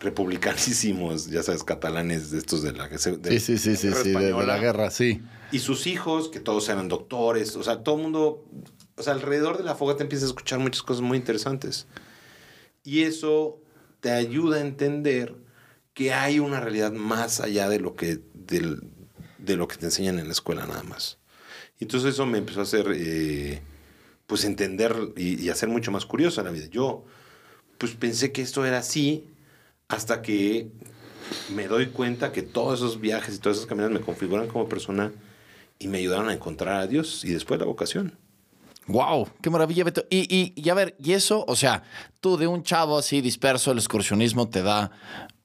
republicanísimos, 0.01 1.27
ya 1.27 1.43
sabes, 1.43 1.65
catalanes 1.65 2.31
de 2.31 2.39
estos 2.39 2.63
de 2.63 2.73
la 2.73 2.89
de 2.89 2.99
Sí, 2.99 3.41
sí, 3.41 3.59
sí, 3.59 3.77
sí, 3.77 3.89
guerra 3.89 4.03
sí, 4.03 4.11
de, 4.11 4.33
de 4.33 4.47
la 4.47 4.59
guerra, 4.59 4.91
sí. 4.91 5.23
Y 5.51 5.59
sus 5.59 5.87
hijos, 5.87 6.29
que 6.29 6.41
todos 6.41 6.69
eran 6.69 6.89
doctores, 6.89 7.57
o 7.57 7.63
sea, 7.63 7.83
todo 7.83 7.97
el 7.97 8.03
mundo, 8.03 8.45
o 8.97 9.03
sea, 9.03 9.13
alrededor 9.13 9.59
de 9.59 9.65
la 9.65 9.75
fogata 9.75 10.03
empiezas 10.03 10.25
a 10.25 10.29
escuchar 10.31 10.59
muchas 10.59 10.83
cosas 10.83 11.03
muy 11.03 11.19
interesantes. 11.19 11.87
Y 12.85 13.03
eso 13.03 13.61
te 14.01 14.11
ayuda 14.11 14.59
a 14.59 14.61
entender 14.61 15.35
que 15.95 16.13
hay 16.13 16.39
una 16.39 16.61
realidad 16.61 16.93
más 16.93 17.41
allá 17.41 17.69
de 17.69 17.81
lo 17.81 17.95
que, 17.95 18.21
de 18.35 19.57
lo 19.57 19.67
que 19.67 19.77
te 19.77 19.87
enseñan 19.87 20.19
en 20.19 20.27
la 20.27 20.33
escuela 20.33 20.67
nada 20.67 20.83
más. 20.83 21.19
Y 21.81 21.85
entonces 21.85 22.15
eso 22.15 22.27
me 22.27 22.39
empezó 22.39 22.61
a 22.61 22.65
hacer, 22.65 22.93
eh, 22.95 23.63
pues, 24.27 24.45
entender 24.45 24.95
y, 25.17 25.43
y 25.43 25.49
hacer 25.49 25.69
mucho 25.69 25.91
más 25.91 26.05
curiosa 26.05 26.43
la 26.43 26.51
vida. 26.51 26.67
Yo, 26.71 27.05
pues, 27.79 27.95
pensé 27.95 28.33
que 28.33 28.43
esto 28.43 28.65
era 28.67 28.79
así 28.79 29.27
hasta 29.89 30.23
que 30.23 30.71
me 31.55 31.67
doy 31.67 31.87
cuenta 31.87 32.33
que 32.33 32.43
todos 32.43 32.81
esos 32.81 33.01
viajes 33.01 33.37
y 33.37 33.39
todas 33.39 33.59
esas 33.59 33.69
caminadas 33.69 33.93
me 33.93 34.05
configuran 34.05 34.49
como 34.49 34.69
persona 34.69 35.13
y 35.79 35.89
me 35.89 35.99
ayudaron 35.99 36.29
a 36.29 36.35
encontrar 36.35 36.81
a 36.81 36.87
Dios 36.87 37.25
y 37.25 37.33
después 37.33 37.59
la 37.59 37.67
vocación. 37.67 38.19
Wow, 38.87 39.29
qué 39.41 39.49
maravilla, 39.51 39.85
Beto. 39.85 40.05
Y, 40.11 40.21
y, 40.35 40.53
y 40.57 40.69
a 40.69 40.75
ver, 40.75 40.95
y 40.99 41.13
eso, 41.13 41.45
o 41.49 41.57
sea, 41.57 41.83
tú 42.21 42.37
de 42.37 42.47
un 42.47 42.63
chavo 42.63 42.99
así 42.99 43.21
disperso, 43.21 43.73
el 43.73 43.79
excursionismo 43.79 44.49
te 44.49 44.63
da 44.63 44.91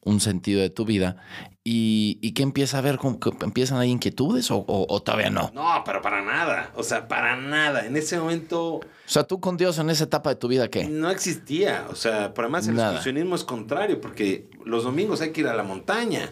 un 0.02 0.20
sentido 0.20 0.62
de 0.62 0.70
tu 0.70 0.86
vida. 0.86 1.18
¿Y, 1.64 2.18
y 2.22 2.32
qué 2.32 2.42
empieza 2.44 2.80
a 2.80 2.82
ver? 2.82 2.98
¿Cómo 2.98 3.20
que 3.20 3.30
¿Empiezan 3.42 3.78
ahí 3.78 3.92
inquietudes 3.92 4.50
o, 4.50 4.58
o- 4.58 4.86
o 4.90 5.02
todavía 5.02 5.30
no? 5.30 5.52
No, 5.54 5.84
pero 5.86 6.02
para 6.02 6.22
nada. 6.24 6.72
O 6.76 6.84
sea, 6.84 7.08
para 7.08 7.36
nada. 7.36 7.86
En 7.86 7.96
ese 7.96 8.18
momento 8.18 8.76
O 8.76 8.82
sea, 9.06 9.24
tú 9.24 9.40
con 9.40 9.56
Dios 9.58 9.78
en 9.78 9.90
esa 9.90 10.06
etapa 10.06 10.30
de 10.32 10.36
tu 10.38 10.48
vida, 10.48 10.68
¿qué? 10.70 10.86
no 10.86 11.10
existía. 11.12 11.86
O 11.92 11.96
sea, 11.96 12.34
por 12.34 12.46
además 12.46 12.68
el 12.68 12.76
Nada. 12.76 12.90
excursionismo 12.94 13.36
es 13.36 13.44
contrario 13.44 14.02
porque 14.02 14.50
los 14.66 14.84
domingos 14.84 15.22
hay 15.22 15.32
que 15.32 15.42
ir 15.42 15.48
a 15.48 15.54
la 15.54 15.64
montaña. 15.64 16.32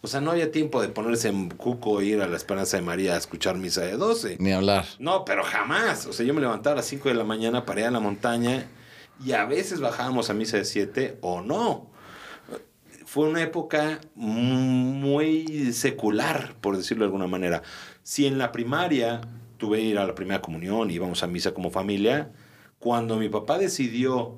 O 0.00 0.06
sea, 0.06 0.20
no 0.20 0.30
había 0.30 0.52
tiempo 0.52 0.80
de 0.80 0.88
ponerse 0.88 1.28
en 1.28 1.50
cuco 1.50 2.00
e 2.00 2.06
ir 2.06 2.22
a 2.22 2.28
la 2.28 2.36
Esperanza 2.36 2.76
de 2.76 2.82
María 2.84 3.14
a 3.14 3.18
escuchar 3.18 3.56
misa 3.56 3.80
de 3.80 3.96
12. 3.96 4.36
Ni 4.38 4.52
hablar. 4.52 4.86
No, 5.00 5.24
pero 5.24 5.42
jamás. 5.42 6.06
O 6.06 6.12
sea, 6.12 6.24
yo 6.24 6.34
me 6.34 6.40
levantaba 6.40 6.74
a 6.74 6.76
las 6.76 6.86
5 6.86 7.08
de 7.08 7.16
la 7.16 7.24
mañana 7.24 7.66
para 7.66 7.80
ir 7.80 7.86
a 7.86 7.90
la 7.90 7.98
montaña 7.98 8.68
y 9.24 9.32
a 9.32 9.44
veces 9.44 9.80
bajábamos 9.80 10.30
a 10.30 10.34
misa 10.34 10.56
de 10.56 10.64
7 10.64 11.18
o 11.20 11.40
no. 11.40 11.90
Fue 13.06 13.28
una 13.28 13.42
época 13.42 14.00
muy 14.14 15.72
secular, 15.72 16.54
por 16.60 16.76
decirlo 16.76 17.04
de 17.04 17.06
alguna 17.06 17.26
manera. 17.26 17.62
Si 18.04 18.26
en 18.26 18.38
la 18.38 18.52
primaria 18.52 19.22
tuve 19.56 19.78
que 19.78 19.84
ir 19.84 19.98
a 19.98 20.06
la 20.06 20.14
primera 20.14 20.40
comunión 20.40 20.90
y 20.90 20.94
íbamos 20.94 21.24
a 21.24 21.26
misa 21.26 21.52
como 21.52 21.70
familia, 21.70 22.30
cuando 22.78 23.16
mi 23.16 23.28
papá 23.28 23.58
decidió 23.58 24.36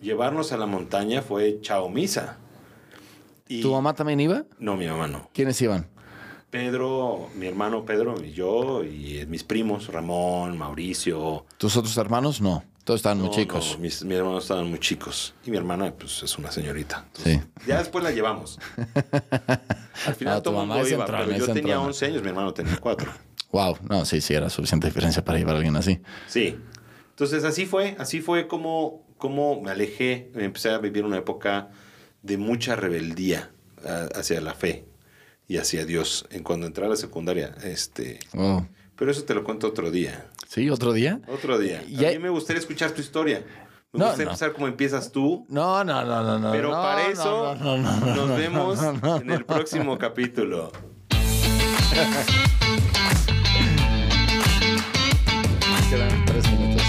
llevarnos 0.00 0.52
a 0.52 0.56
la 0.56 0.66
montaña 0.66 1.22
fue 1.22 1.58
chao 1.62 1.88
misa. 1.88 2.38
Y- 3.48 3.60
¿Tu 3.62 3.70
mamá 3.72 3.94
también 3.94 4.20
iba? 4.20 4.44
No, 4.58 4.76
mi 4.76 4.86
mamá 4.86 5.06
no. 5.06 5.28
¿Quiénes 5.32 5.60
iban? 5.62 5.86
Pedro, 6.50 7.30
mi 7.34 7.46
hermano 7.46 7.84
Pedro 7.84 8.14
y 8.24 8.32
yo 8.32 8.84
y 8.84 9.24
mis 9.26 9.42
primos, 9.42 9.88
Ramón, 9.88 10.56
Mauricio. 10.56 11.44
¿Tus 11.58 11.76
otros 11.76 11.96
hermanos? 11.96 12.40
No. 12.40 12.62
Todos 12.84 12.98
estaban 12.98 13.18
muy 13.18 13.30
chicos. 13.30 13.72
no, 13.72 13.78
mis, 13.78 14.04
mis 14.04 14.16
hermanos 14.18 14.44
estaban 14.44 14.68
muy 14.68 14.78
chicos. 14.78 15.34
Y 15.44 15.50
mi 15.50 15.56
hermana, 15.56 15.92
pues, 15.98 16.22
es 16.22 16.36
una 16.38 16.52
señorita. 16.52 17.06
Sí. 17.14 17.40
Ya 17.66 17.78
después 17.78 18.04
la 18.04 18.10
llevamos. 18.10 18.58
Al 20.06 20.14
final 20.14 20.36
Ah, 20.38 20.42
todo 20.42 20.54
mundo 20.66 20.86
iba, 20.86 21.00
entrona, 21.04 21.24
pero 21.24 21.38
yo 21.38 21.46
tenía 21.46 21.60
entrona. 21.62 21.80
11 21.80 22.06
años, 22.06 22.22
mi 22.22 22.28
hermano 22.28 22.52
tenía 22.52 22.76
4. 22.78 23.10
Wow, 23.52 23.78
no, 23.88 24.04
sí, 24.04 24.20
sí, 24.20 24.34
era 24.34 24.50
suficiente 24.50 24.86
diferencia 24.88 25.24
para 25.24 25.38
llevar 25.38 25.54
a 25.54 25.58
alguien 25.58 25.76
así. 25.76 26.00
Sí. 26.26 26.56
Entonces 27.10 27.44
así 27.44 27.64
fue, 27.66 27.96
así 27.98 28.20
fue 28.20 28.46
como, 28.48 29.02
como 29.16 29.60
me 29.62 29.70
alejé, 29.70 30.30
empecé 30.34 30.70
a 30.70 30.78
vivir 30.78 31.04
una 31.04 31.16
época 31.16 31.70
de 32.24 32.38
mucha 32.38 32.74
rebeldía 32.74 33.50
hacia 34.14 34.40
la 34.40 34.54
fe 34.54 34.86
y 35.46 35.58
hacia 35.58 35.84
Dios 35.84 36.26
en 36.30 36.42
cuando 36.42 36.66
entré 36.66 36.86
a 36.86 36.88
la 36.88 36.96
secundaria. 36.96 37.54
Este, 37.62 38.18
Oh. 38.34 38.66
pero 38.96 39.10
eso 39.10 39.24
te 39.24 39.34
lo 39.34 39.44
cuento 39.44 39.68
otro 39.68 39.90
día. 39.90 40.26
¿Sí? 40.48 40.70
¿Otro 40.70 40.92
día? 40.94 41.20
Otro 41.28 41.58
día. 41.58 41.82
Ya- 41.88 42.08
A 42.08 42.12
mí 42.12 42.18
me 42.18 42.30
gustaría 42.30 42.60
escuchar 42.60 42.92
tu 42.92 43.02
historia. 43.02 43.44
Me 43.92 43.98
No, 44.00 44.06
gustaría 44.06 44.24
no. 44.24 44.30
empezar 44.32 44.52
como 44.54 44.66
empiezas 44.68 45.12
tú. 45.12 45.44
No, 45.50 45.84
no, 45.84 46.02
no, 46.04 46.22
no, 46.24 46.38
no. 46.38 46.50
Pero 46.50 46.70
no, 46.70 46.82
para 46.82 47.08
eso 47.08 47.54
no, 47.56 47.76
no, 47.76 47.78
no, 47.78 48.00
no, 48.00 48.16
nos 48.16 48.28
no, 48.28 48.36
vemos 48.36 48.78
en 49.22 49.30
el 49.30 49.44
próximo 49.44 49.98
capítulo. 49.98 50.72
Quedan 55.90 56.24
tres 56.24 56.50
minutos. 56.50 56.82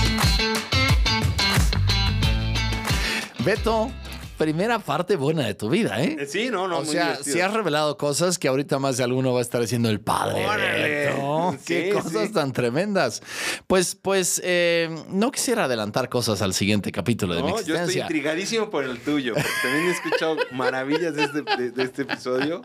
Beto, 3.44 3.92
primera 4.38 4.80
parte 4.80 5.16
buena 5.16 5.46
de 5.46 5.56
tu 5.56 5.70
vida, 5.70 6.02
¿eh? 6.04 6.18
Eh, 6.20 6.26
Sí, 6.26 6.50
no, 6.50 6.68
no, 6.68 6.80
o 6.80 6.84
muy 6.84 6.94
sea, 6.94 7.12
divertido. 7.12 7.34
si 7.36 7.42
has 7.42 7.54
revelado 7.54 7.98
cosas 7.98 8.38
que 8.38 8.48
ahorita 8.48 8.80
más 8.80 8.98
de 8.98 9.04
alguno 9.04 9.34
va 9.34 9.40
a 9.40 9.42
estar 9.42 9.62
diciendo 9.62 9.90
el 9.90 10.02
padre. 10.02 10.46
Órale. 10.46 11.06
Beto. 11.08 11.58
Qué 11.66 11.86
Sí, 11.86 11.92
cosas 11.92 12.28
sí. 12.28 12.34
tan 12.34 12.52
tremendas. 12.52 13.22
Pues, 13.68 13.96
pues, 13.96 14.42
eh, 14.44 14.94
no 15.10 15.32
quisiera 15.32 15.66
adelantar 15.66 16.10
cosas 16.10 16.42
al 16.42 16.54
siguiente 16.54 16.92
capítulo 16.92 17.34
de 17.36 17.44
mi 17.44 17.50
No, 17.50 17.56
yo 17.56 17.60
estoy 17.60 17.74
existencia. 17.76 18.02
intrigadísimo 18.04 18.70
por 18.70 18.84
el 18.84 19.00
tuyo, 19.00 19.34
porque 19.34 19.50
también 19.62 19.86
he 19.86 19.92
escuchado 19.92 20.38
maravillas 20.52 21.16
de 21.16 21.24
este, 21.26 21.42
de- 21.42 21.72
de 21.72 21.84
este 21.84 22.02
episodio. 22.04 22.62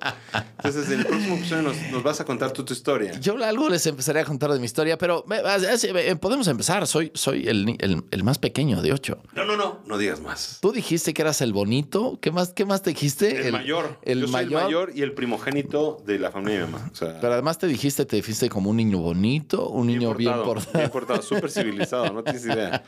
Entonces, 0.58 0.90
en 0.90 1.00
el 1.00 1.06
próximo 1.06 1.36
episodio 1.36 1.62
nos, 1.62 1.76
nos 1.90 2.02
vas 2.02 2.20
a 2.20 2.24
contar 2.24 2.52
tú 2.52 2.64
tu 2.64 2.72
historia. 2.72 3.12
Yo 3.20 3.36
algo 3.44 3.68
les 3.68 3.86
empezaré 3.86 4.20
a 4.20 4.24
contar 4.24 4.52
de 4.52 4.58
mi 4.58 4.66
historia, 4.66 4.98
pero 4.98 5.24
eh, 5.30 5.76
eh, 5.82 6.16
podemos 6.16 6.48
empezar. 6.48 6.86
Soy, 6.86 7.10
soy 7.14 7.46
el, 7.48 7.76
el- 7.78 8.04
el 8.10 8.24
más 8.24 8.38
pequeño 8.38 8.82
de 8.82 8.92
ocho. 8.92 9.22
No, 9.34 9.44
no, 9.44 9.56
no, 9.56 9.80
no 9.86 9.98
digas 9.98 10.20
más. 10.20 10.58
Tú 10.60 10.72
dijiste 10.72 11.14
que 11.14 11.22
eras 11.22 11.40
el 11.40 11.52
bonito. 11.60 12.18
¿Qué 12.20 12.30
más, 12.30 12.52
qué 12.52 12.64
más 12.64 12.82
te 12.82 12.90
dijiste? 12.90 13.46
El, 13.46 13.52
mayor. 13.52 13.98
El 14.02 14.20
yo 14.20 14.26
soy 14.26 14.32
mayor. 14.32 14.60
el 14.60 14.64
mayor 14.64 14.92
y 14.94 15.02
el 15.02 15.12
primogénito 15.12 16.02
de 16.06 16.18
la 16.18 16.30
familia 16.30 16.60
de 16.60 16.66
mi 16.66 16.72
mamá. 16.72 16.90
O 16.90 16.96
sea, 16.96 17.20
Pero 17.20 17.34
además 17.34 17.58
te 17.58 17.66
dijiste, 17.66 18.06
te 18.06 18.16
dijiste 18.16 18.48
como 18.48 18.70
un 18.70 18.76
niño 18.76 18.98
bonito, 18.98 19.68
un 19.68 19.86
niño 19.88 20.14
bien 20.14 20.32
portado. 20.42 20.78
Bien 20.78 20.90
portado, 20.90 21.22
súper 21.22 21.50
civilizado, 21.50 22.12
no 22.12 22.22
tienes 22.22 22.44
idea. 22.46 22.82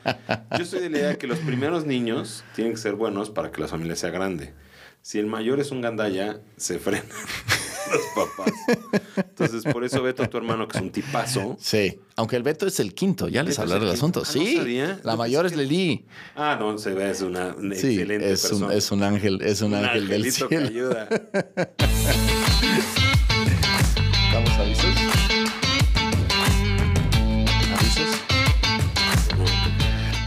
Yo 0.59 0.65
soy 0.65 0.81
de 0.81 0.91
la 0.91 0.99
idea 0.99 1.19
que 1.19 1.27
los 1.27 1.39
primeros 1.41 1.85
niños 1.85 2.45
tienen 2.55 2.73
que 2.73 2.79
ser 2.79 2.95
buenos 2.95 3.31
para 3.31 3.53
que 3.53 3.61
la 3.61 3.69
familia 3.69 3.97
sea 3.97 4.11
grande. 4.11 4.55
Si 5.03 5.19
el 5.19 5.27
mayor 5.27 5.61
es 5.61 5.71
un 5.71 5.81
gandalla, 5.81 6.41
se 6.57 6.79
frenan 6.79 7.07
los 7.93 8.03
papás. 8.29 8.53
Entonces, 9.17 9.65
por 9.73 9.85
eso 9.85 10.03
Beto, 10.03 10.29
tu 10.29 10.37
hermano, 10.39 10.69
que 10.69 10.79
es 10.79 10.83
un 10.83 10.91
tipazo. 10.91 11.57
Sí, 11.61 11.99
aunque 12.17 12.37
el 12.37 12.43
Beto 12.43 12.67
es 12.67 12.79
el 12.81 12.95
quinto, 12.95 13.29
ya 13.29 13.43
les 13.43 13.51
¿Beto 13.51 13.53
es 13.53 13.59
hablaré 13.61 13.81
el 13.83 13.87
del 13.89 13.97
asunto. 13.97 14.21
Ah, 14.25 14.29
no 14.29 14.33
sí, 14.33 14.57
sabía. 14.57 15.01
la 15.03 15.13
Yo 15.13 15.19
mayor 15.19 15.47
es 15.47 15.57
Lili. 15.57 16.05
Ah, 16.37 16.57
no, 16.59 16.77
se 16.79 16.93
ve, 16.95 17.11
es 17.11 17.21
una, 17.23 17.55
una 17.57 17.75
Sí, 17.75 17.89
excelente 17.99 18.31
es 18.33 18.45
un, 18.45 18.51
persona. 18.61 18.75
es 18.75 18.91
un 18.93 19.03
ángel, 19.03 19.41
es 19.43 19.61
un, 19.63 19.75
Un 19.75 19.85
ángel 19.85 20.09
del 20.09 20.23
que 20.25 20.31
cielo. 20.31 20.67
ayuda. 20.69 21.09
¿Damos 24.33 24.51
avisos? 24.59 24.82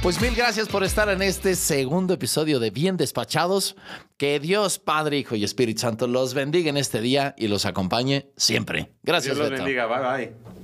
Pues 0.06 0.22
mil 0.22 0.36
gracias 0.36 0.68
por 0.68 0.84
estar 0.84 1.10
en 1.10 1.24
este 1.24 1.56
segundo 1.56 2.14
episodio 2.14 2.60
de 2.60 2.70
Bien 2.70 2.96
Despachados. 2.96 3.76
Que 4.18 4.40
Dios, 4.40 4.78
Padre, 4.78 5.18
Hijo 5.18 5.36
y 5.36 5.44
Espíritu 5.44 5.82
Santo 5.82 6.06
los 6.06 6.36
bendiga 6.36 6.70
en 6.70 6.78
este 6.78 7.02
día 7.02 7.34
y 7.40 7.48
los 7.48 7.66
acompañe 7.66 8.30
siempre. 8.38 8.92
Gracias, 9.02 9.36
Dios 9.36 9.40
los 9.40 9.50
Beto. 9.50 9.64
bendiga. 9.64 9.88
Bye, 9.88 10.28
bye. 10.28 10.55